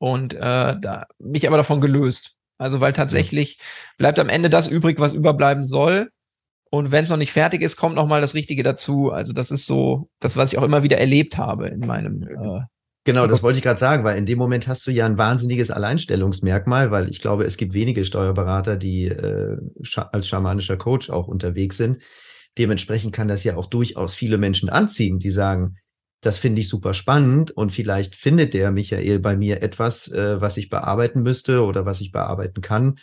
und 0.00 0.34
äh, 0.34 0.38
da, 0.80 1.06
mich 1.18 1.46
aber 1.46 1.58
davon 1.58 1.80
gelöst. 1.80 2.34
Also 2.58 2.80
weil 2.80 2.92
tatsächlich 2.92 3.58
bleibt 3.98 4.18
am 4.18 4.28
Ende 4.28 4.50
das 4.50 4.66
übrig, 4.66 4.98
was 4.98 5.12
überbleiben 5.12 5.62
soll. 5.62 6.10
Und 6.70 6.90
wenn 6.92 7.04
es 7.04 7.10
noch 7.10 7.16
nicht 7.16 7.32
fertig 7.32 7.62
ist, 7.62 7.76
kommt 7.76 7.96
noch 7.96 8.06
mal 8.06 8.20
das 8.20 8.34
Richtige 8.34 8.62
dazu. 8.62 9.10
Also 9.10 9.32
das 9.32 9.50
ist 9.50 9.66
so 9.66 10.08
das, 10.20 10.36
was 10.36 10.52
ich 10.52 10.58
auch 10.58 10.62
immer 10.62 10.82
wieder 10.82 10.98
erlebt 10.98 11.36
habe 11.36 11.68
in 11.68 11.80
meinem. 11.80 12.22
Äh, 12.22 12.62
Genau, 13.04 13.26
das 13.26 13.42
wollte 13.42 13.56
ich 13.56 13.62
gerade 13.62 13.80
sagen, 13.80 14.04
weil 14.04 14.18
in 14.18 14.26
dem 14.26 14.38
Moment 14.38 14.68
hast 14.68 14.86
du 14.86 14.90
ja 14.90 15.06
ein 15.06 15.16
wahnsinniges 15.16 15.70
Alleinstellungsmerkmal, 15.70 16.90
weil 16.90 17.08
ich 17.08 17.22
glaube, 17.22 17.44
es 17.44 17.56
gibt 17.56 17.72
wenige 17.72 18.04
Steuerberater, 18.04 18.76
die 18.76 19.06
äh, 19.06 19.56
scha 19.80 20.02
als 20.12 20.28
schamanischer 20.28 20.76
Coach 20.76 21.08
auch 21.08 21.26
unterwegs 21.26 21.78
sind. 21.78 22.02
Dementsprechend 22.58 23.14
kann 23.14 23.26
das 23.26 23.42
ja 23.42 23.56
auch 23.56 23.66
durchaus 23.66 24.14
viele 24.14 24.36
Menschen 24.36 24.68
anziehen, 24.68 25.18
die 25.18 25.30
sagen, 25.30 25.76
das 26.20 26.38
finde 26.38 26.60
ich 26.60 26.68
super 26.68 26.94
spannend 26.94 27.50
und 27.50 27.72
vielleicht 27.72 28.14
findet 28.14 28.54
der 28.54 28.70
Michael 28.70 29.20
bei 29.20 29.36
mir 29.36 29.62
etwas, 29.62 30.08
äh, 30.08 30.40
was 30.40 30.56
ich 30.56 30.68
bearbeiten 30.68 31.22
müsste 31.22 31.64
oder 31.64 31.86
was 31.86 32.00
ich 32.00 32.12
bearbeiten 32.12 32.60
kann, 32.60 32.98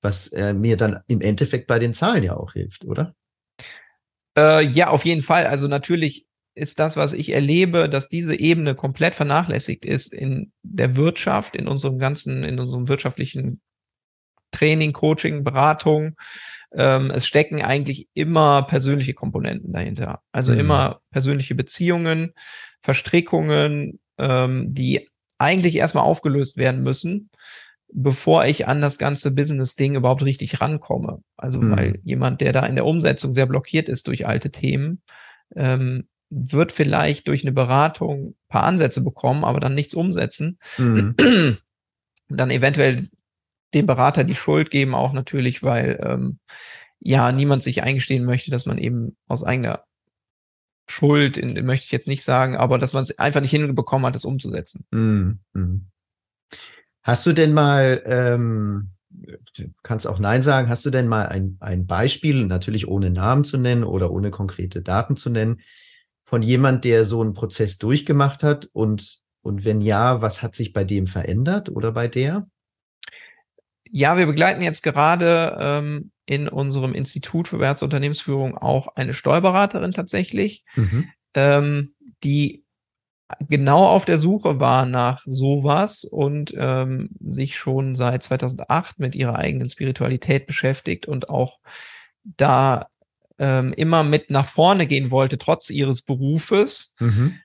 was 0.00 0.28
äh, 0.28 0.54
mir 0.54 0.76
dann 0.76 1.00
im 1.06 1.20
Endeffekt 1.20 1.66
bei 1.66 1.78
den 1.78 1.94
Zahlen 1.94 2.24
ja 2.24 2.36
auch 2.36 2.54
hilft, 2.54 2.84
oder? 2.84 3.14
Äh, 4.36 4.66
ja, 4.68 4.88
auf 4.88 5.04
jeden 5.04 5.22
Fall. 5.22 5.46
Also 5.46 5.68
natürlich 5.68 6.26
ist 6.54 6.78
das, 6.78 6.96
was 6.96 7.12
ich 7.12 7.32
erlebe, 7.32 7.88
dass 7.88 8.08
diese 8.08 8.38
Ebene 8.38 8.74
komplett 8.74 9.14
vernachlässigt 9.14 9.84
ist 9.84 10.12
in 10.12 10.52
der 10.62 10.96
Wirtschaft, 10.96 11.56
in 11.56 11.68
unserem 11.68 11.98
ganzen, 11.98 12.44
in 12.44 12.58
unserem 12.58 12.88
wirtschaftlichen 12.88 13.60
Training, 14.50 14.92
Coaching, 14.92 15.44
Beratung. 15.44 16.16
Ähm, 16.74 17.10
es 17.10 17.26
stecken 17.26 17.62
eigentlich 17.62 18.08
immer 18.14 18.62
persönliche 18.62 19.14
Komponenten 19.14 19.72
dahinter. 19.72 20.22
Also 20.32 20.52
mhm. 20.52 20.60
immer 20.60 21.00
persönliche 21.10 21.54
Beziehungen, 21.54 22.32
Verstrickungen, 22.80 24.00
ähm, 24.18 24.74
die 24.74 25.08
eigentlich 25.38 25.76
erstmal 25.76 26.04
aufgelöst 26.04 26.56
werden 26.56 26.82
müssen, 26.82 27.30
bevor 27.92 28.46
ich 28.46 28.68
an 28.68 28.80
das 28.80 28.98
ganze 28.98 29.34
Business-Ding 29.34 29.96
überhaupt 29.96 30.22
richtig 30.22 30.60
rankomme. 30.60 31.22
Also 31.36 31.60
mhm. 31.60 31.76
weil 31.76 32.00
jemand, 32.04 32.40
der 32.40 32.52
da 32.52 32.64
in 32.64 32.76
der 32.76 32.86
Umsetzung 32.86 33.32
sehr 33.32 33.46
blockiert 33.46 33.88
ist 33.88 34.06
durch 34.06 34.26
alte 34.26 34.50
Themen, 34.50 35.02
ähm, 35.54 36.08
wird 36.30 36.72
vielleicht 36.72 37.28
durch 37.28 37.42
eine 37.44 37.52
Beratung 37.52 38.28
ein 38.28 38.34
paar 38.48 38.62
Ansätze 38.62 39.02
bekommen, 39.02 39.44
aber 39.44 39.60
dann 39.60 39.74
nichts 39.74 39.94
umsetzen. 39.94 40.58
Mhm. 40.78 41.14
Dann 42.28 42.50
eventuell 42.50 43.08
dem 43.74 43.86
Berater 43.86 44.24
die 44.24 44.34
Schuld 44.34 44.70
geben, 44.70 44.94
auch 44.94 45.12
natürlich, 45.12 45.62
weil 45.62 45.98
ähm, 46.02 46.38
ja 47.00 47.32
niemand 47.32 47.62
sich 47.62 47.82
eingestehen 47.82 48.24
möchte, 48.24 48.50
dass 48.50 48.66
man 48.66 48.78
eben 48.78 49.16
aus 49.26 49.44
eigener 49.44 49.84
Schuld, 50.88 51.38
in, 51.38 51.64
möchte 51.64 51.86
ich 51.86 51.92
jetzt 51.92 52.08
nicht 52.08 52.24
sagen, 52.24 52.56
aber 52.56 52.78
dass 52.78 52.92
man 52.92 53.02
es 53.02 53.18
einfach 53.18 53.40
nicht 53.40 53.50
hinbekommen 53.50 54.06
hat, 54.06 54.14
das 54.14 54.24
umzusetzen. 54.24 54.86
Mhm. 54.90 55.40
mhm. 55.54 55.86
Hast 57.04 57.26
du 57.26 57.32
denn 57.32 57.52
mal, 57.52 58.00
ähm, 58.06 58.92
du 59.10 59.64
kannst 59.82 60.06
auch 60.06 60.20
Nein 60.20 60.44
sagen, 60.44 60.68
hast 60.68 60.86
du 60.86 60.90
denn 60.90 61.08
mal 61.08 61.26
ein, 61.26 61.56
ein 61.58 61.86
Beispiel, 61.86 62.46
natürlich 62.46 62.86
ohne 62.86 63.10
Namen 63.10 63.42
zu 63.42 63.58
nennen 63.58 63.82
oder 63.82 64.12
ohne 64.12 64.30
konkrete 64.30 64.82
Daten 64.82 65.16
zu 65.16 65.28
nennen, 65.28 65.62
von 66.22 66.42
jemand, 66.42 66.84
der 66.84 67.04
so 67.04 67.20
einen 67.20 67.34
Prozess 67.34 67.78
durchgemacht 67.78 68.44
hat 68.44 68.66
und, 68.72 69.18
und 69.42 69.64
wenn 69.64 69.80
ja, 69.80 70.22
was 70.22 70.42
hat 70.42 70.54
sich 70.54 70.72
bei 70.72 70.84
dem 70.84 71.08
verändert 71.08 71.70
oder 71.70 71.90
bei 71.90 72.06
der? 72.06 72.46
Ja, 73.94 74.16
wir 74.16 74.24
begleiten 74.24 74.62
jetzt 74.62 74.82
gerade 74.82 75.54
ähm, 75.60 76.12
in 76.24 76.48
unserem 76.48 76.94
Institut 76.94 77.46
für 77.46 77.60
Wertsunternehmensführung 77.60 78.56
auch 78.56 78.96
eine 78.96 79.12
Steuerberaterin 79.12 79.92
tatsächlich, 79.92 80.64
mhm. 80.74 81.10
ähm, 81.34 81.92
die 82.24 82.64
genau 83.50 83.86
auf 83.86 84.06
der 84.06 84.16
Suche 84.16 84.60
war 84.60 84.86
nach 84.86 85.22
sowas 85.26 86.04
und 86.04 86.54
ähm, 86.56 87.10
sich 87.20 87.58
schon 87.58 87.94
seit 87.94 88.22
2008 88.22 88.98
mit 88.98 89.14
ihrer 89.14 89.36
eigenen 89.36 89.68
Spiritualität 89.68 90.46
beschäftigt 90.46 91.06
und 91.06 91.28
auch 91.28 91.58
da 92.24 92.88
ähm, 93.38 93.74
immer 93.74 94.04
mit 94.04 94.30
nach 94.30 94.48
vorne 94.48 94.86
gehen 94.86 95.10
wollte, 95.10 95.36
trotz 95.36 95.68
ihres 95.68 96.00
Berufes. 96.00 96.94
Mhm 96.98 97.41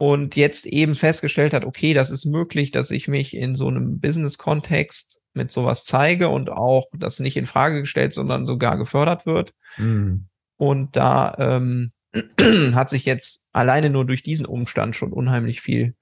und 0.00 0.34
jetzt 0.34 0.64
eben 0.64 0.94
festgestellt 0.94 1.52
hat, 1.52 1.66
okay, 1.66 1.92
das 1.92 2.10
ist 2.10 2.24
möglich, 2.24 2.70
dass 2.70 2.90
ich 2.90 3.06
mich 3.06 3.36
in 3.36 3.54
so 3.54 3.68
einem 3.68 4.00
Business-Kontext 4.00 5.20
mit 5.34 5.50
sowas 5.50 5.84
zeige 5.84 6.30
und 6.30 6.48
auch 6.48 6.86
das 6.96 7.20
nicht 7.20 7.36
in 7.36 7.44
Frage 7.44 7.80
gestellt, 7.80 8.14
sondern 8.14 8.46
sogar 8.46 8.78
gefördert 8.78 9.26
wird. 9.26 9.52
Mhm. 9.76 10.28
Und 10.56 10.96
da 10.96 11.34
ähm, 11.38 11.92
hat 12.74 12.88
sich 12.88 13.04
jetzt 13.04 13.50
alleine 13.52 13.90
nur 13.90 14.06
durch 14.06 14.22
diesen 14.22 14.46
Umstand 14.46 14.96
schon 14.96 15.12
unheimlich 15.12 15.60
viel 15.60 15.94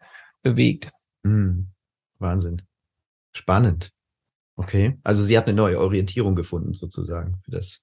bewegt. 0.45 0.93
Mhm. 1.25 1.73
Wahnsinn. 2.21 2.63
Spannend. 3.33 3.91
Okay. 4.55 4.97
Also 5.03 5.25
sie 5.25 5.37
hat 5.37 5.49
eine 5.49 5.57
neue 5.57 5.81
Orientierung 5.81 6.37
gefunden, 6.37 6.73
sozusagen, 6.73 7.41
für 7.45 7.51
das, 7.51 7.83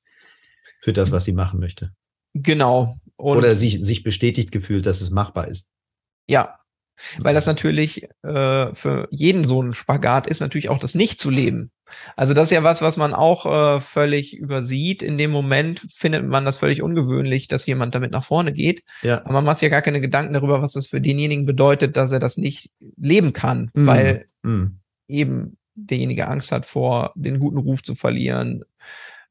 für 0.79 0.93
das, 0.93 1.11
was 1.11 1.25
sie 1.25 1.33
machen 1.33 1.59
möchte. 1.59 1.91
Genau. 2.33 2.95
Und 3.17 3.39
Oder 3.39 3.53
sich, 3.53 3.83
sich 3.83 4.03
bestätigt 4.03 4.53
gefühlt, 4.53 4.85
dass 4.85 5.01
es 5.01 5.11
machbar 5.11 5.49
ist. 5.49 5.74
Ja, 6.27 6.59
weil 7.19 7.33
das 7.33 7.45
natürlich 7.45 8.07
äh, 8.23 8.73
für 8.73 9.07
jeden 9.11 9.43
so 9.43 9.61
ein 9.61 9.73
Spagat 9.73 10.27
ist, 10.27 10.39
natürlich 10.39 10.69
auch 10.69 10.79
das 10.79 10.95
nicht 10.95 11.19
zu 11.19 11.29
leben. 11.29 11.71
Also 12.15 12.33
das 12.33 12.45
ist 12.45 12.51
ja 12.51 12.63
was, 12.63 12.81
was 12.81 12.97
man 12.97 13.13
auch 13.13 13.45
äh, 13.45 13.79
völlig 13.79 14.35
übersieht. 14.35 15.03
In 15.03 15.17
dem 15.17 15.31
Moment 15.31 15.81
findet 15.91 16.25
man 16.25 16.45
das 16.45 16.57
völlig 16.57 16.81
ungewöhnlich, 16.81 17.47
dass 17.47 17.65
jemand 17.65 17.95
damit 17.95 18.11
nach 18.11 18.23
vorne 18.23 18.53
geht. 18.53 18.83
Ja. 19.01 19.21
Aber 19.23 19.33
man 19.33 19.45
macht 19.45 19.57
sich 19.57 19.67
ja 19.67 19.69
gar 19.69 19.81
keine 19.81 20.01
Gedanken 20.01 20.33
darüber, 20.33 20.61
was 20.61 20.73
das 20.73 20.87
für 20.87 21.01
denjenigen 21.01 21.45
bedeutet, 21.45 21.97
dass 21.97 22.11
er 22.11 22.19
das 22.19 22.37
nicht 22.37 22.71
leben 22.97 23.33
kann, 23.33 23.71
mm. 23.73 23.87
weil 23.87 24.25
mm. 24.43 24.65
eben 25.07 25.57
derjenige 25.75 26.27
Angst 26.27 26.51
hat 26.51 26.65
vor, 26.65 27.11
den 27.15 27.39
guten 27.39 27.57
Ruf 27.57 27.83
zu 27.83 27.95
verlieren, 27.95 28.63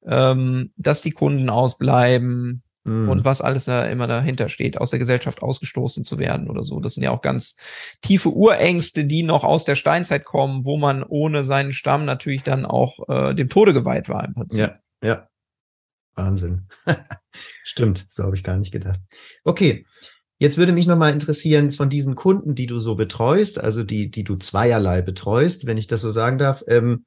ähm, 0.06 0.72
dass 0.76 1.00
die 1.02 1.12
Kunden 1.12 1.48
ausbleiben, 1.48 2.62
mhm. 2.84 3.08
und 3.08 3.24
was 3.24 3.40
alles 3.40 3.64
da 3.64 3.84
immer 3.86 4.06
dahinter 4.06 4.48
steht, 4.48 4.78
aus 4.80 4.90
der 4.90 4.98
Gesellschaft 4.98 5.42
ausgestoßen 5.42 6.04
zu 6.04 6.18
werden 6.18 6.48
oder 6.48 6.62
so. 6.62 6.80
Das 6.80 6.94
sind 6.94 7.02
ja 7.02 7.10
auch 7.10 7.22
ganz 7.22 7.56
tiefe 8.02 8.30
Urängste, 8.30 9.04
die 9.04 9.22
noch 9.22 9.44
aus 9.44 9.64
der 9.64 9.74
Steinzeit 9.74 10.24
kommen, 10.24 10.64
wo 10.64 10.76
man 10.76 11.02
ohne 11.02 11.44
seinen 11.44 11.72
Stamm 11.72 12.04
natürlich 12.04 12.42
dann 12.42 12.64
auch 12.64 13.08
äh, 13.08 13.34
dem 13.34 13.48
Tode 13.48 13.72
geweiht 13.72 14.08
war 14.08 14.24
im 14.24 14.34
Prinzip. 14.34 14.60
Ja, 14.60 14.78
ja. 15.02 15.28
Wahnsinn. 16.14 16.68
Stimmt, 17.64 18.04
so 18.08 18.22
habe 18.22 18.36
ich 18.36 18.44
gar 18.44 18.56
nicht 18.56 18.70
gedacht. 18.70 19.00
Okay. 19.42 19.84
Jetzt 20.38 20.58
würde 20.58 20.72
mich 20.72 20.86
nochmal 20.86 21.12
interessieren 21.12 21.70
von 21.70 21.88
diesen 21.88 22.16
Kunden, 22.16 22.54
die 22.54 22.66
du 22.66 22.80
so 22.80 22.96
betreust, 22.96 23.62
also 23.62 23.84
die, 23.84 24.10
die 24.10 24.24
du 24.24 24.36
zweierlei 24.36 25.00
betreust, 25.00 25.66
wenn 25.66 25.78
ich 25.78 25.86
das 25.86 26.02
so 26.02 26.10
sagen 26.10 26.38
darf. 26.38 26.64
Ähm, 26.66 27.04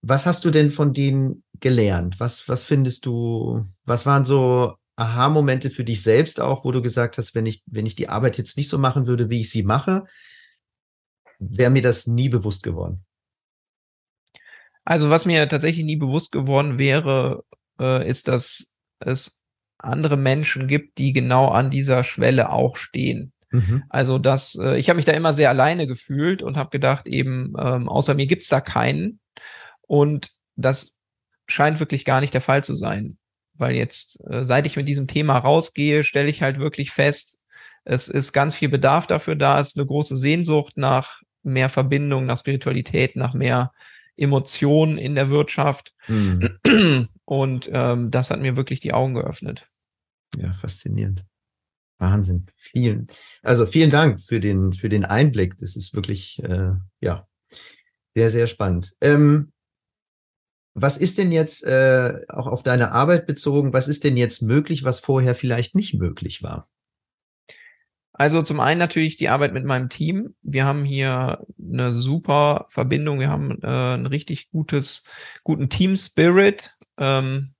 was 0.00 0.26
hast 0.26 0.44
du 0.44 0.50
denn 0.50 0.70
von 0.70 0.92
denen 0.92 1.42
gelernt? 1.58 2.20
Was, 2.20 2.48
was 2.48 2.62
findest 2.62 3.04
du, 3.04 3.66
was 3.84 4.06
waren 4.06 4.24
so 4.24 4.76
Aha-Momente 4.96 5.70
für 5.70 5.84
dich 5.84 6.02
selbst 6.02 6.40
auch, 6.40 6.64
wo 6.64 6.72
du 6.72 6.80
gesagt 6.82 7.18
hast, 7.18 7.34
wenn 7.34 7.46
ich, 7.46 7.62
wenn 7.66 7.86
ich 7.86 7.94
die 7.94 8.08
Arbeit 8.08 8.38
jetzt 8.38 8.56
nicht 8.56 8.68
so 8.68 8.78
machen 8.78 9.06
würde, 9.06 9.28
wie 9.28 9.40
ich 9.40 9.50
sie 9.50 9.62
mache, 9.62 10.04
wäre 11.38 11.70
mir 11.70 11.82
das 11.82 12.06
nie 12.06 12.30
bewusst 12.30 12.62
geworden? 12.62 13.04
Also 14.84 15.10
was 15.10 15.26
mir 15.26 15.48
tatsächlich 15.48 15.84
nie 15.84 15.96
bewusst 15.96 16.32
geworden 16.32 16.78
wäre, 16.78 17.44
äh, 17.78 18.08
ist, 18.08 18.28
dass 18.28 18.78
es 19.00 19.44
andere 19.78 20.16
Menschen 20.16 20.66
gibt, 20.66 20.96
die 20.96 21.12
genau 21.12 21.48
an 21.48 21.70
dieser 21.70 22.02
Schwelle 22.02 22.50
auch 22.50 22.76
stehen. 22.76 23.32
Mhm. 23.50 23.84
Also 23.90 24.18
dass 24.18 24.58
äh, 24.58 24.78
ich 24.78 24.88
habe 24.88 24.96
mich 24.96 25.04
da 25.04 25.12
immer 25.12 25.34
sehr 25.34 25.50
alleine 25.50 25.86
gefühlt 25.86 26.42
und 26.42 26.56
habe 26.56 26.70
gedacht, 26.70 27.06
eben 27.06 27.52
ähm, 27.58 27.88
außer 27.88 28.14
mir 28.14 28.26
gibt's 28.26 28.48
da 28.48 28.62
keinen. 28.62 29.20
Und 29.82 30.30
das 30.54 31.00
scheint 31.46 31.80
wirklich 31.80 32.06
gar 32.06 32.20
nicht 32.20 32.32
der 32.32 32.40
Fall 32.40 32.64
zu 32.64 32.74
sein 32.74 33.18
weil 33.58 33.74
jetzt, 33.74 34.24
äh, 34.28 34.44
seit 34.44 34.66
ich 34.66 34.76
mit 34.76 34.88
diesem 34.88 35.06
Thema 35.06 35.38
rausgehe, 35.38 36.04
stelle 36.04 36.28
ich 36.28 36.42
halt 36.42 36.58
wirklich 36.58 36.90
fest, 36.90 37.44
es 37.84 38.08
ist 38.08 38.32
ganz 38.32 38.54
viel 38.54 38.68
Bedarf 38.68 39.06
dafür 39.06 39.36
da, 39.36 39.60
es 39.60 39.68
ist 39.68 39.78
eine 39.78 39.86
große 39.86 40.16
Sehnsucht 40.16 40.76
nach 40.76 41.22
mehr 41.42 41.68
Verbindung, 41.68 42.26
nach 42.26 42.38
Spiritualität, 42.38 43.14
nach 43.14 43.32
mehr 43.32 43.72
Emotionen 44.16 44.98
in 44.98 45.14
der 45.14 45.30
Wirtschaft. 45.30 45.94
Mhm. 46.08 47.08
Und 47.24 47.70
ähm, 47.72 48.10
das 48.10 48.30
hat 48.30 48.40
mir 48.40 48.56
wirklich 48.56 48.80
die 48.80 48.92
Augen 48.92 49.14
geöffnet. 49.14 49.68
Ja, 50.36 50.52
faszinierend. 50.52 51.24
Wahnsinn. 51.98 52.46
Vielen, 52.56 53.06
also 53.42 53.66
vielen 53.66 53.90
Dank 53.90 54.20
für 54.20 54.40
den, 54.40 54.72
für 54.72 54.88
den 54.88 55.04
Einblick. 55.04 55.56
Das 55.58 55.76
ist 55.76 55.94
wirklich, 55.94 56.42
äh, 56.42 56.72
ja, 57.00 57.26
sehr, 58.14 58.30
sehr 58.30 58.46
spannend. 58.46 58.94
Ähm, 59.00 59.52
was 60.78 60.98
ist 60.98 61.16
denn 61.16 61.32
jetzt 61.32 61.64
äh, 61.64 62.20
auch 62.28 62.46
auf 62.46 62.62
deine 62.62 62.92
Arbeit 62.92 63.26
bezogen, 63.26 63.72
was 63.72 63.88
ist 63.88 64.04
denn 64.04 64.18
jetzt 64.18 64.42
möglich, 64.42 64.84
was 64.84 65.00
vorher 65.00 65.34
vielleicht 65.34 65.74
nicht 65.74 65.94
möglich 65.94 66.42
war? 66.42 66.68
Also 68.12 68.42
zum 68.42 68.60
einen 68.60 68.78
natürlich 68.78 69.16
die 69.16 69.30
Arbeit 69.30 69.54
mit 69.54 69.64
meinem 69.64 69.88
Team. 69.88 70.34
Wir 70.42 70.66
haben 70.66 70.84
hier 70.84 71.46
eine 71.58 71.94
super 71.94 72.66
Verbindung. 72.68 73.20
Wir 73.20 73.30
haben 73.30 73.58
äh, 73.62 73.94
ein 73.94 74.04
richtig 74.04 74.50
gutes, 74.50 75.04
guten 75.44 75.70
Team 75.70 75.96
Spirit. 75.96 76.76
Ähm, 76.98 77.54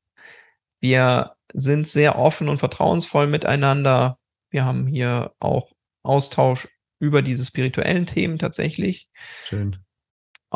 wir 0.81 1.37
sind 1.55 1.89
sehr 1.89 2.19
offen 2.19 2.51
und 2.51 2.59
vertrauensvoll 2.59 3.29
miteinander. 3.29 4.19
Wir 4.51 4.67
haben 4.67 4.87
hier 4.87 5.33
auch 5.41 5.73
Austausch 6.03 6.69
über 6.99 7.23
diese 7.23 7.47
spirituellen 7.47 8.05
Themen 8.05 8.39
tatsächlich. 8.39 9.09
Schön 9.43 9.79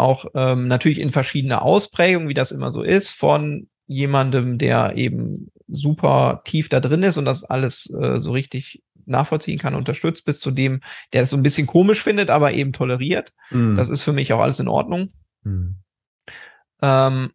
auch 0.01 0.27
ähm, 0.35 0.69
natürlich 0.69 0.99
in 0.99 1.11
verschiedene 1.11 1.63
Ausprägungen, 1.63 2.29
wie 2.29 2.35
das 2.35 2.53
immer 2.53 2.71
so 2.71 2.83
ist, 2.83 3.11
von 3.11 3.69
jemandem, 3.87 4.59
der 4.59 4.97
eben 4.97 5.51
super 5.69 6.43
tief 6.45 6.69
da 6.69 6.81
drin 6.81 7.03
ist 7.03 7.19
und 7.19 7.25
das 7.25 7.45
alles 7.45 7.93
äh, 7.93 8.19
so 8.19 8.33
richtig 8.33 8.83
nachvollziehen 9.07 9.59
kann, 9.59 9.75
unterstützt, 9.75 10.25
bis 10.25 10.41
zu 10.41 10.51
dem, 10.51 10.81
der 11.13 11.23
es 11.23 11.31
so 11.31 11.37
ein 11.37 11.43
bisschen 11.43 11.67
komisch 11.67 12.03
findet, 12.03 12.31
aber 12.31 12.53
eben 12.53 12.73
toleriert. 12.73 13.33
Mm. 13.51 13.75
Das 13.75 13.91
ist 13.91 14.03
für 14.03 14.13
mich 14.13 14.33
auch 14.33 14.41
alles 14.41 14.61
in 14.61 14.69
Ordnung. 14.69 15.11
Mm. 15.43 15.71
Ähm, 16.83 17.31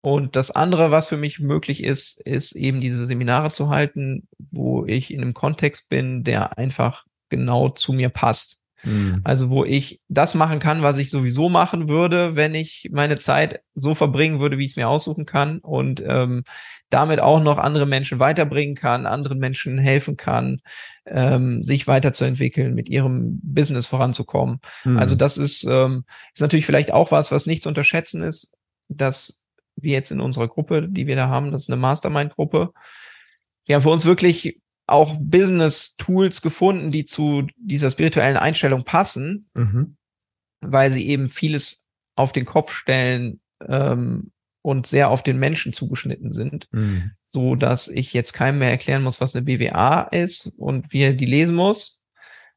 und 0.00 0.36
das 0.36 0.50
andere, 0.50 0.90
was 0.90 1.06
für 1.06 1.16
mich 1.16 1.40
möglich 1.40 1.82
ist, 1.82 2.20
ist 2.26 2.52
eben 2.52 2.80
diese 2.80 3.06
Seminare 3.06 3.52
zu 3.52 3.68
halten, 3.68 4.28
wo 4.38 4.86
ich 4.86 5.12
in 5.12 5.20
einem 5.20 5.34
Kontext 5.34 5.88
bin, 5.88 6.24
der 6.24 6.56
einfach 6.56 7.04
genau 7.28 7.68
zu 7.68 7.92
mir 7.92 8.08
passt. 8.08 8.62
Mhm. 8.82 9.20
Also 9.24 9.50
wo 9.50 9.64
ich 9.64 10.00
das 10.08 10.34
machen 10.34 10.58
kann, 10.58 10.82
was 10.82 10.98
ich 10.98 11.10
sowieso 11.10 11.48
machen 11.48 11.88
würde, 11.88 12.36
wenn 12.36 12.54
ich 12.54 12.88
meine 12.92 13.16
Zeit 13.16 13.60
so 13.74 13.94
verbringen 13.94 14.40
würde, 14.40 14.58
wie 14.58 14.64
ich 14.64 14.72
es 14.72 14.76
mir 14.76 14.88
aussuchen 14.88 15.26
kann 15.26 15.58
und 15.58 16.02
ähm, 16.06 16.44
damit 16.90 17.20
auch 17.20 17.42
noch 17.42 17.58
andere 17.58 17.86
Menschen 17.86 18.18
weiterbringen 18.18 18.74
kann, 18.74 19.06
anderen 19.06 19.38
Menschen 19.38 19.78
helfen 19.78 20.16
kann, 20.16 20.60
ähm, 21.06 21.62
sich 21.62 21.86
weiterzuentwickeln, 21.86 22.74
mit 22.74 22.88
ihrem 22.88 23.40
Business 23.42 23.86
voranzukommen. 23.86 24.60
Mhm. 24.84 24.98
Also 24.98 25.14
das 25.14 25.36
ist, 25.36 25.64
ähm, 25.64 26.04
ist 26.32 26.40
natürlich 26.40 26.66
vielleicht 26.66 26.92
auch 26.92 27.10
was, 27.10 27.32
was 27.32 27.46
nicht 27.46 27.62
zu 27.62 27.68
unterschätzen 27.68 28.22
ist, 28.22 28.58
dass 28.88 29.46
wir 29.76 29.92
jetzt 29.92 30.10
in 30.10 30.20
unserer 30.20 30.48
Gruppe, 30.48 30.88
die 30.88 31.06
wir 31.06 31.16
da 31.16 31.28
haben, 31.28 31.52
das 31.52 31.62
ist 31.62 31.70
eine 31.70 31.80
Mastermind-Gruppe, 31.80 32.72
ja, 33.66 33.80
für 33.80 33.90
uns 33.90 34.06
wirklich 34.06 34.60
auch 34.88 35.16
Business-Tools 35.20 36.42
gefunden, 36.42 36.90
die 36.90 37.04
zu 37.04 37.46
dieser 37.56 37.90
spirituellen 37.90 38.36
Einstellung 38.36 38.84
passen, 38.84 39.48
mhm. 39.54 39.96
weil 40.60 40.92
sie 40.92 41.08
eben 41.08 41.28
vieles 41.28 41.88
auf 42.16 42.32
den 42.32 42.44
Kopf 42.44 42.72
stellen 42.72 43.40
ähm, 43.66 44.32
und 44.62 44.86
sehr 44.86 45.10
auf 45.10 45.22
den 45.22 45.38
Menschen 45.38 45.72
zugeschnitten 45.72 46.32
sind, 46.32 46.68
mhm. 46.72 47.12
so 47.26 47.54
dass 47.54 47.88
ich 47.88 48.12
jetzt 48.12 48.32
keinem 48.32 48.58
mehr 48.58 48.70
erklären 48.70 49.02
muss, 49.02 49.20
was 49.20 49.36
eine 49.36 49.44
BWA 49.44 50.02
ist 50.10 50.54
und 50.56 50.92
wie 50.92 51.02
er 51.02 51.14
die 51.14 51.26
lesen 51.26 51.54
muss. 51.54 52.04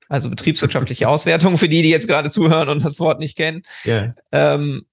Also 0.08 0.30
betriebswirtschaftliche 0.30 1.08
Auswertung 1.10 1.58
für 1.58 1.70
die, 1.70 1.82
die 1.84 1.89
jetzt 1.89 2.08
gerade 2.08 2.30
zuhören 2.30 2.70
und 2.70 2.84
das 2.84 3.00
Wort 3.00 3.20
nicht 3.20 3.38
kennen. 3.38 3.63
Yeah. 3.86 4.15
Ähm, 4.32 4.86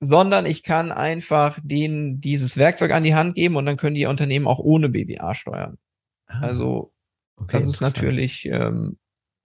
sondern 0.00 0.44
ich 0.44 0.62
kann 0.62 0.92
einfach 0.92 1.58
denen 1.62 2.20
dieses 2.20 2.56
Werkzeug 2.56 2.90
an 2.90 3.04
die 3.04 3.14
Hand 3.14 3.36
geben 3.36 3.56
und 3.56 3.64
dann 3.66 3.76
können 3.76 3.94
die 3.94 4.06
Unternehmen 4.06 4.46
auch 4.46 4.58
ohne 4.58 4.88
BWA 4.88 5.34
steuern. 5.34 5.78
Ah, 6.28 6.40
also 6.40 6.92
okay, 7.36 7.56
das 7.56 7.66
ist 7.66 7.80
natürlich 7.80 8.46
ähm, 8.46 8.98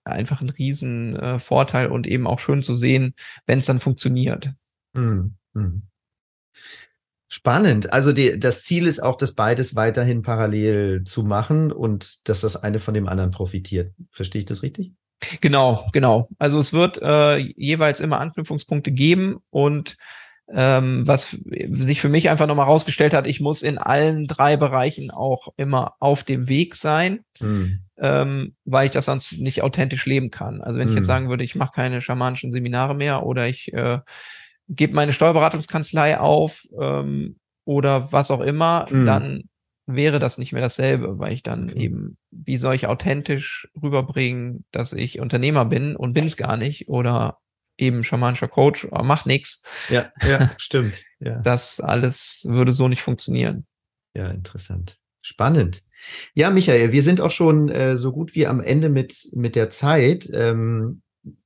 einfach 0.03 0.41
ein 0.41 0.49
riesen 0.49 1.15
äh, 1.15 1.39
Vorteil 1.39 1.87
und 1.87 2.07
eben 2.07 2.27
auch 2.27 2.39
schön 2.39 2.61
zu 2.61 2.73
sehen, 2.73 3.15
wenn 3.45 3.59
es 3.59 3.65
dann 3.65 3.79
funktioniert. 3.79 4.51
Hm, 4.95 5.35
hm. 5.53 5.83
Spannend. 7.29 7.91
Also 7.91 8.11
die, 8.11 8.39
das 8.39 8.63
Ziel 8.63 8.85
ist 8.85 9.01
auch, 9.01 9.15
das 9.15 9.33
beides 9.33 9.75
weiterhin 9.75 10.21
parallel 10.21 11.03
zu 11.03 11.23
machen 11.23 11.71
und 11.71 12.29
dass 12.29 12.41
das 12.41 12.57
eine 12.57 12.77
von 12.77 12.93
dem 12.93 13.07
anderen 13.07 13.31
profitiert. 13.31 13.91
Verstehe 14.11 14.39
ich 14.39 14.45
das 14.45 14.61
richtig? 14.61 14.91
Genau, 15.41 15.87
genau. 15.93 16.27
Also 16.37 16.59
es 16.59 16.73
wird 16.73 17.01
äh, 17.01 17.37
jeweils 17.37 18.01
immer 18.01 18.19
Anknüpfungspunkte 18.19 18.91
geben 18.91 19.37
und 19.49 19.97
ähm, 20.51 21.08
was 21.08 21.32
sich 21.32 22.01
für 22.01 22.10
mich 22.10 22.29
einfach 22.29 22.47
nochmal 22.47 22.65
rausgestellt 22.65 23.13
hat, 23.13 23.27
ich 23.27 23.39
muss 23.39 23.62
in 23.62 23.77
allen 23.77 24.27
drei 24.27 24.58
Bereichen 24.58 25.10
auch 25.10 25.53
immer 25.58 25.93
auf 25.99 26.23
dem 26.23 26.49
Weg 26.49 26.75
sein, 26.75 27.23
mhm. 27.39 27.79
ähm, 27.97 28.56
weil 28.65 28.88
ich 28.88 28.91
das 28.91 29.06
sonst 29.06 29.39
nicht 29.39 29.63
authentisch 29.63 30.06
leben 30.06 30.32
kann. 30.32 30.62
Also 30.62 30.79
wenn 30.79 30.88
mhm. 30.88 30.93
ich 30.93 30.95
jetzt 30.97 31.06
hm. 31.06 31.13
sagen 31.13 31.29
würde, 31.29 31.43
ich 31.43 31.56
mache 31.56 31.73
keine 31.73 32.01
schamanischen 32.01 32.51
Seminare 32.51 32.93
mehr 32.93 33.25
oder 33.25 33.47
ich 33.47 33.73
äh, 33.73 33.99
gebe 34.67 34.95
meine 34.95 35.13
Steuerberatungskanzlei 35.13 36.19
auf 36.19 36.67
ähm, 36.79 37.38
oder 37.65 38.12
was 38.12 38.29
auch 38.29 38.41
immer, 38.41 38.86
mhm. 38.89 39.06
dann 39.06 39.43
wäre 39.86 40.19
das 40.19 40.38
nicht 40.38 40.53
mehr 40.53 40.62
dasselbe, 40.62 41.19
weil 41.19 41.34
ich 41.34 41.43
dann 41.43 41.69
okay. 41.69 41.79
eben, 41.79 42.17
wie 42.32 42.58
soll 42.58 42.75
ich 42.75 42.88
authentisch 42.88 43.69
rüberbringen, 43.82 44.65
dass 44.71 44.93
ich 44.93 45.19
Unternehmer 45.19 45.65
bin 45.65 45.95
und 45.95 46.13
bin 46.13 46.25
es 46.25 46.38
gar 46.38 46.58
nicht 46.58 46.88
oder 46.88 47.38
eben 47.77 48.03
schamanischer 48.03 48.47
Coach, 48.47 48.88
aber 48.91 49.03
macht 49.03 49.25
nichts. 49.25 49.63
Ja, 49.89 50.12
ja, 50.21 50.51
stimmt. 50.57 51.03
Ja. 51.19 51.39
Das 51.39 51.79
alles 51.79 52.43
würde 52.47 52.71
so 52.71 52.88
nicht 52.88 53.01
funktionieren. 53.01 53.65
Ja, 54.15 54.29
interessant. 54.29 54.97
Spannend. 55.21 55.83
Ja, 56.33 56.49
Michael, 56.49 56.91
wir 56.91 57.01
sind 57.01 57.21
auch 57.21 57.31
schon 57.31 57.69
äh, 57.69 57.95
so 57.95 58.12
gut 58.12 58.36
wie 58.36 58.45
am 58.45 58.59
Ende 58.59 58.89
mit, 58.89 59.29
mit 59.31 59.55
der 59.55 59.69
Zeit. 59.69 60.29
Ähm, 60.33 61.01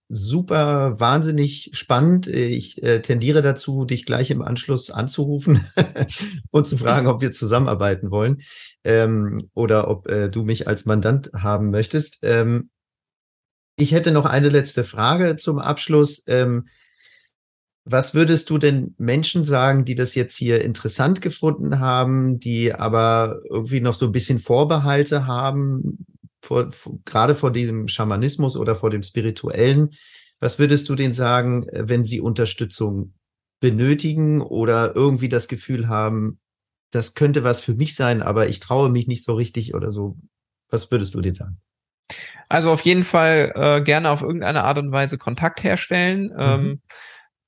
super, 0.10 1.00
wahnsinnig 1.00 1.72
spannend. 1.74 2.28
Ich 2.28 2.82
äh, 2.82 3.02
tendiere 3.02 3.42
dazu, 3.42 3.86
dich 3.86 4.06
gleich 4.06 4.32
im 4.32 4.42
Anschluss 4.42 4.90
anzurufen 4.90 5.68
und 6.50 6.66
zu 6.66 6.78
fragen, 6.78 7.08
ob 7.08 7.22
wir 7.22 7.32
zusammenarbeiten 7.32 8.10
wollen 8.10 8.42
ähm, 8.84 9.50
oder 9.54 9.90
ob 9.90 10.08
äh, 10.10 10.30
du 10.30 10.44
mich 10.44 10.68
als 10.68 10.86
Mandant 10.86 11.32
haben 11.34 11.70
möchtest. 11.70 12.20
Ähm, 12.24 12.70
ich 13.78 13.92
hätte 13.92 14.12
noch 14.12 14.26
eine 14.26 14.50
letzte 14.50 14.84
Frage 14.84 15.36
zum 15.36 15.60
Abschluss. 15.60 16.24
Ähm, 16.28 16.68
was 17.86 18.14
würdest 18.14 18.50
du 18.50 18.58
denn 18.58 18.96
Menschen 18.98 19.46
sagen, 19.46 19.86
die 19.86 19.96
das 19.96 20.16
jetzt 20.16 20.36
hier 20.36 20.62
interessant 20.62 21.22
gefunden 21.22 21.80
haben, 21.80 22.40
die 22.40 22.74
aber 22.74 23.40
irgendwie 23.50 23.80
noch 23.80 23.94
so 23.94 24.08
ein 24.08 24.12
bisschen 24.12 24.40
Vorbehalte 24.40 25.26
haben, 25.26 26.06
vor, 26.42 26.72
vor, 26.74 27.00
gerade 27.06 27.36
vor 27.36 27.52
diesem 27.52 27.88
Schamanismus 27.88 28.58
oder 28.58 28.76
vor 28.76 28.90
dem 28.90 29.04
Spirituellen? 29.04 29.92
Was 30.40 30.60
würdest 30.60 30.90
du 30.90 30.96
denen 30.96 31.14
sagen, 31.14 31.66
wenn 31.72 32.04
sie 32.04 32.20
Unterstützung 32.20 33.14
benötigen 33.62 34.42
oder 34.42 34.96
irgendwie 34.96 35.30
das 35.30 35.48
Gefühl 35.48 35.88
haben, 35.88 36.40
das 36.92 37.14
könnte 37.14 37.44
was 37.44 37.62
für 37.62 37.76
mich 37.76 37.96
sein, 37.96 38.22
aber 38.22 38.50
ich 38.50 38.60
traue 38.60 38.90
mich 38.90 39.08
nicht 39.08 39.24
so 39.24 39.36
richtig 39.36 39.76
oder 39.76 39.92
so? 39.92 40.18
Was 40.70 40.92
würdest 40.92 41.14
du 41.14 41.22
denen 41.22 41.36
sagen? 41.36 41.62
Also 42.50 42.72
auf 42.72 42.82
jeden 42.82 43.04
Fall 43.04 43.52
äh, 43.56 43.82
gerne 43.82 44.10
auf 44.10 44.22
irgendeine 44.22 44.64
Art 44.64 44.78
und 44.78 44.92
Weise 44.92 45.18
Kontakt 45.18 45.64
herstellen. 45.64 46.28
Mhm. 46.28 46.40
Ähm, 46.40 46.82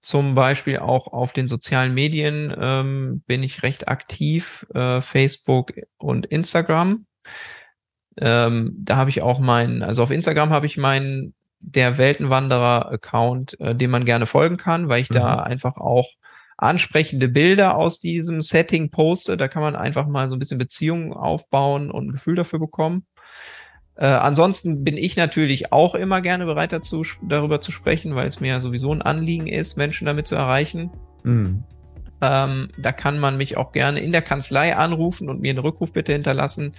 zum 0.01 0.33
Beispiel 0.33 0.79
auch 0.79 1.07
auf 1.07 1.33
den 1.33 1.47
sozialen 1.47 1.93
Medien 1.93 2.55
ähm, 2.57 3.21
bin 3.27 3.43
ich 3.43 3.63
recht 3.63 3.87
aktiv, 3.89 4.65
äh, 4.73 5.01
Facebook 5.01 5.73
und 5.97 6.25
Instagram. 6.25 7.05
Ähm, 8.17 8.75
da 8.77 8.95
habe 8.95 9.09
ich 9.09 9.21
auch 9.21 9.39
meinen, 9.39 9.83
also 9.83 10.03
auf 10.03 10.11
Instagram 10.11 10.51
habe 10.51 10.65
ich 10.65 10.77
meinen 10.77 11.33
der 11.59 11.97
Weltenwanderer-Account, 11.97 13.59
äh, 13.59 13.75
dem 13.75 13.91
man 13.91 14.05
gerne 14.05 14.25
folgen 14.25 14.57
kann, 14.57 14.87
weil 14.87 15.01
ich 15.01 15.09
mhm. 15.09 15.15
da 15.15 15.35
einfach 15.35 15.75
auch 15.77 16.07
ansprechende 16.57 17.27
Bilder 17.29 17.75
aus 17.75 17.99
diesem 17.99 18.41
Setting 18.41 18.91
poste. 18.91 19.37
Da 19.37 19.47
kann 19.47 19.61
man 19.61 19.75
einfach 19.75 20.07
mal 20.07 20.29
so 20.29 20.35
ein 20.35 20.39
bisschen 20.39 20.57
Beziehungen 20.57 21.13
aufbauen 21.13 21.91
und 21.91 22.07
ein 22.07 22.11
Gefühl 22.11 22.35
dafür 22.35 22.59
bekommen. 22.59 23.05
Äh, 23.99 24.05
ansonsten 24.05 24.85
bin 24.85 24.95
ich 24.95 25.17
natürlich 25.17 25.73
auch 25.73 25.93
immer 25.93 26.21
gerne 26.21 26.45
bereit 26.45 26.71
dazu, 26.71 27.03
darüber 27.21 27.59
zu 27.59 27.73
sprechen, 27.73 28.15
weil 28.15 28.27
es 28.27 28.39
mir 28.39 28.61
sowieso 28.61 28.93
ein 28.93 29.01
Anliegen 29.01 29.47
ist, 29.47 29.75
Menschen 29.75 30.05
damit 30.05 30.25
zu 30.25 30.35
erreichen. 30.35 30.89
Mhm. 31.23 31.65
Ähm, 32.21 32.69
da 32.77 32.93
kann 32.93 33.19
man 33.19 33.35
mich 33.35 33.57
auch 33.57 33.73
gerne 33.73 33.99
in 33.99 34.13
der 34.13 34.21
Kanzlei 34.21 34.75
anrufen 34.75 35.29
und 35.29 35.41
mir 35.41 35.49
einen 35.49 35.59
Rückruf 35.59 35.91
bitte 35.91 36.13
hinterlassen. 36.13 36.71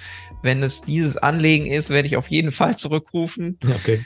Wenn 0.42 0.62
es 0.62 0.80
dieses 0.80 1.18
Anliegen 1.18 1.66
ist, 1.66 1.90
werde 1.90 2.08
ich 2.08 2.16
auf 2.16 2.28
jeden 2.28 2.52
Fall 2.52 2.76
zurückrufen. 2.76 3.58
Okay. 3.62 4.04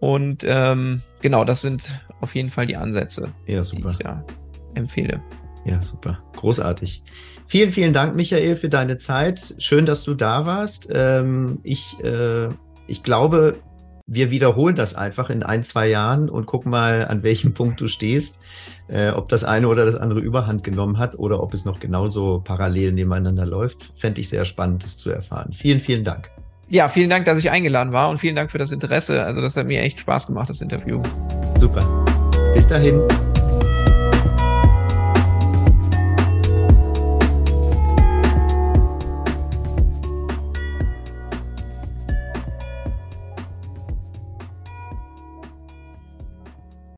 Und 0.00 0.44
ähm, 0.46 1.00
genau, 1.22 1.44
das 1.44 1.62
sind 1.62 2.02
auf 2.20 2.34
jeden 2.34 2.50
Fall 2.50 2.66
die 2.66 2.76
Ansätze, 2.76 3.32
ja, 3.46 3.62
super. 3.62 3.88
die 3.88 3.90
ich 3.90 3.98
da 3.98 4.24
empfehle. 4.74 5.22
Ja, 5.64 5.80
super. 5.82 6.18
Großartig. 6.36 7.02
Vielen, 7.46 7.72
vielen 7.72 7.92
Dank, 7.92 8.16
Michael, 8.16 8.56
für 8.56 8.68
deine 8.68 8.98
Zeit. 8.98 9.54
Schön, 9.58 9.86
dass 9.86 10.04
du 10.04 10.14
da 10.14 10.46
warst. 10.46 10.90
Ähm, 10.92 11.58
ich, 11.62 11.96
äh, 12.02 12.48
ich 12.86 13.02
glaube, 13.02 13.56
wir 14.06 14.30
wiederholen 14.30 14.74
das 14.74 14.94
einfach 14.94 15.30
in 15.30 15.42
ein, 15.42 15.62
zwei 15.62 15.88
Jahren 15.88 16.28
und 16.28 16.46
gucken 16.46 16.70
mal, 16.70 17.06
an 17.06 17.22
welchem 17.22 17.54
Punkt 17.54 17.80
du 17.80 17.86
stehst, 17.86 18.40
äh, 18.88 19.10
ob 19.10 19.28
das 19.28 19.44
eine 19.44 19.68
oder 19.68 19.84
das 19.84 19.96
andere 19.96 20.20
Überhand 20.20 20.64
genommen 20.64 20.98
hat 20.98 21.18
oder 21.18 21.42
ob 21.42 21.54
es 21.54 21.64
noch 21.64 21.80
genauso 21.80 22.40
parallel 22.44 22.92
nebeneinander 22.92 23.46
läuft. 23.46 23.90
Fände 23.94 24.20
ich 24.20 24.28
sehr 24.28 24.44
spannend, 24.44 24.84
das 24.84 24.96
zu 24.96 25.10
erfahren. 25.10 25.52
Vielen, 25.52 25.80
vielen 25.80 26.04
Dank. 26.04 26.30
Ja, 26.68 26.88
vielen 26.88 27.10
Dank, 27.10 27.26
dass 27.26 27.38
ich 27.38 27.50
eingeladen 27.50 27.92
war 27.92 28.08
und 28.08 28.18
vielen 28.18 28.36
Dank 28.36 28.50
für 28.50 28.58
das 28.58 28.72
Interesse. 28.72 29.22
Also 29.22 29.40
das 29.40 29.56
hat 29.56 29.66
mir 29.66 29.80
echt 29.80 30.00
Spaß 30.00 30.26
gemacht, 30.26 30.48
das 30.48 30.60
Interview. 30.62 31.02
Super. 31.56 32.04
Bis 32.54 32.66
dahin. 32.66 33.02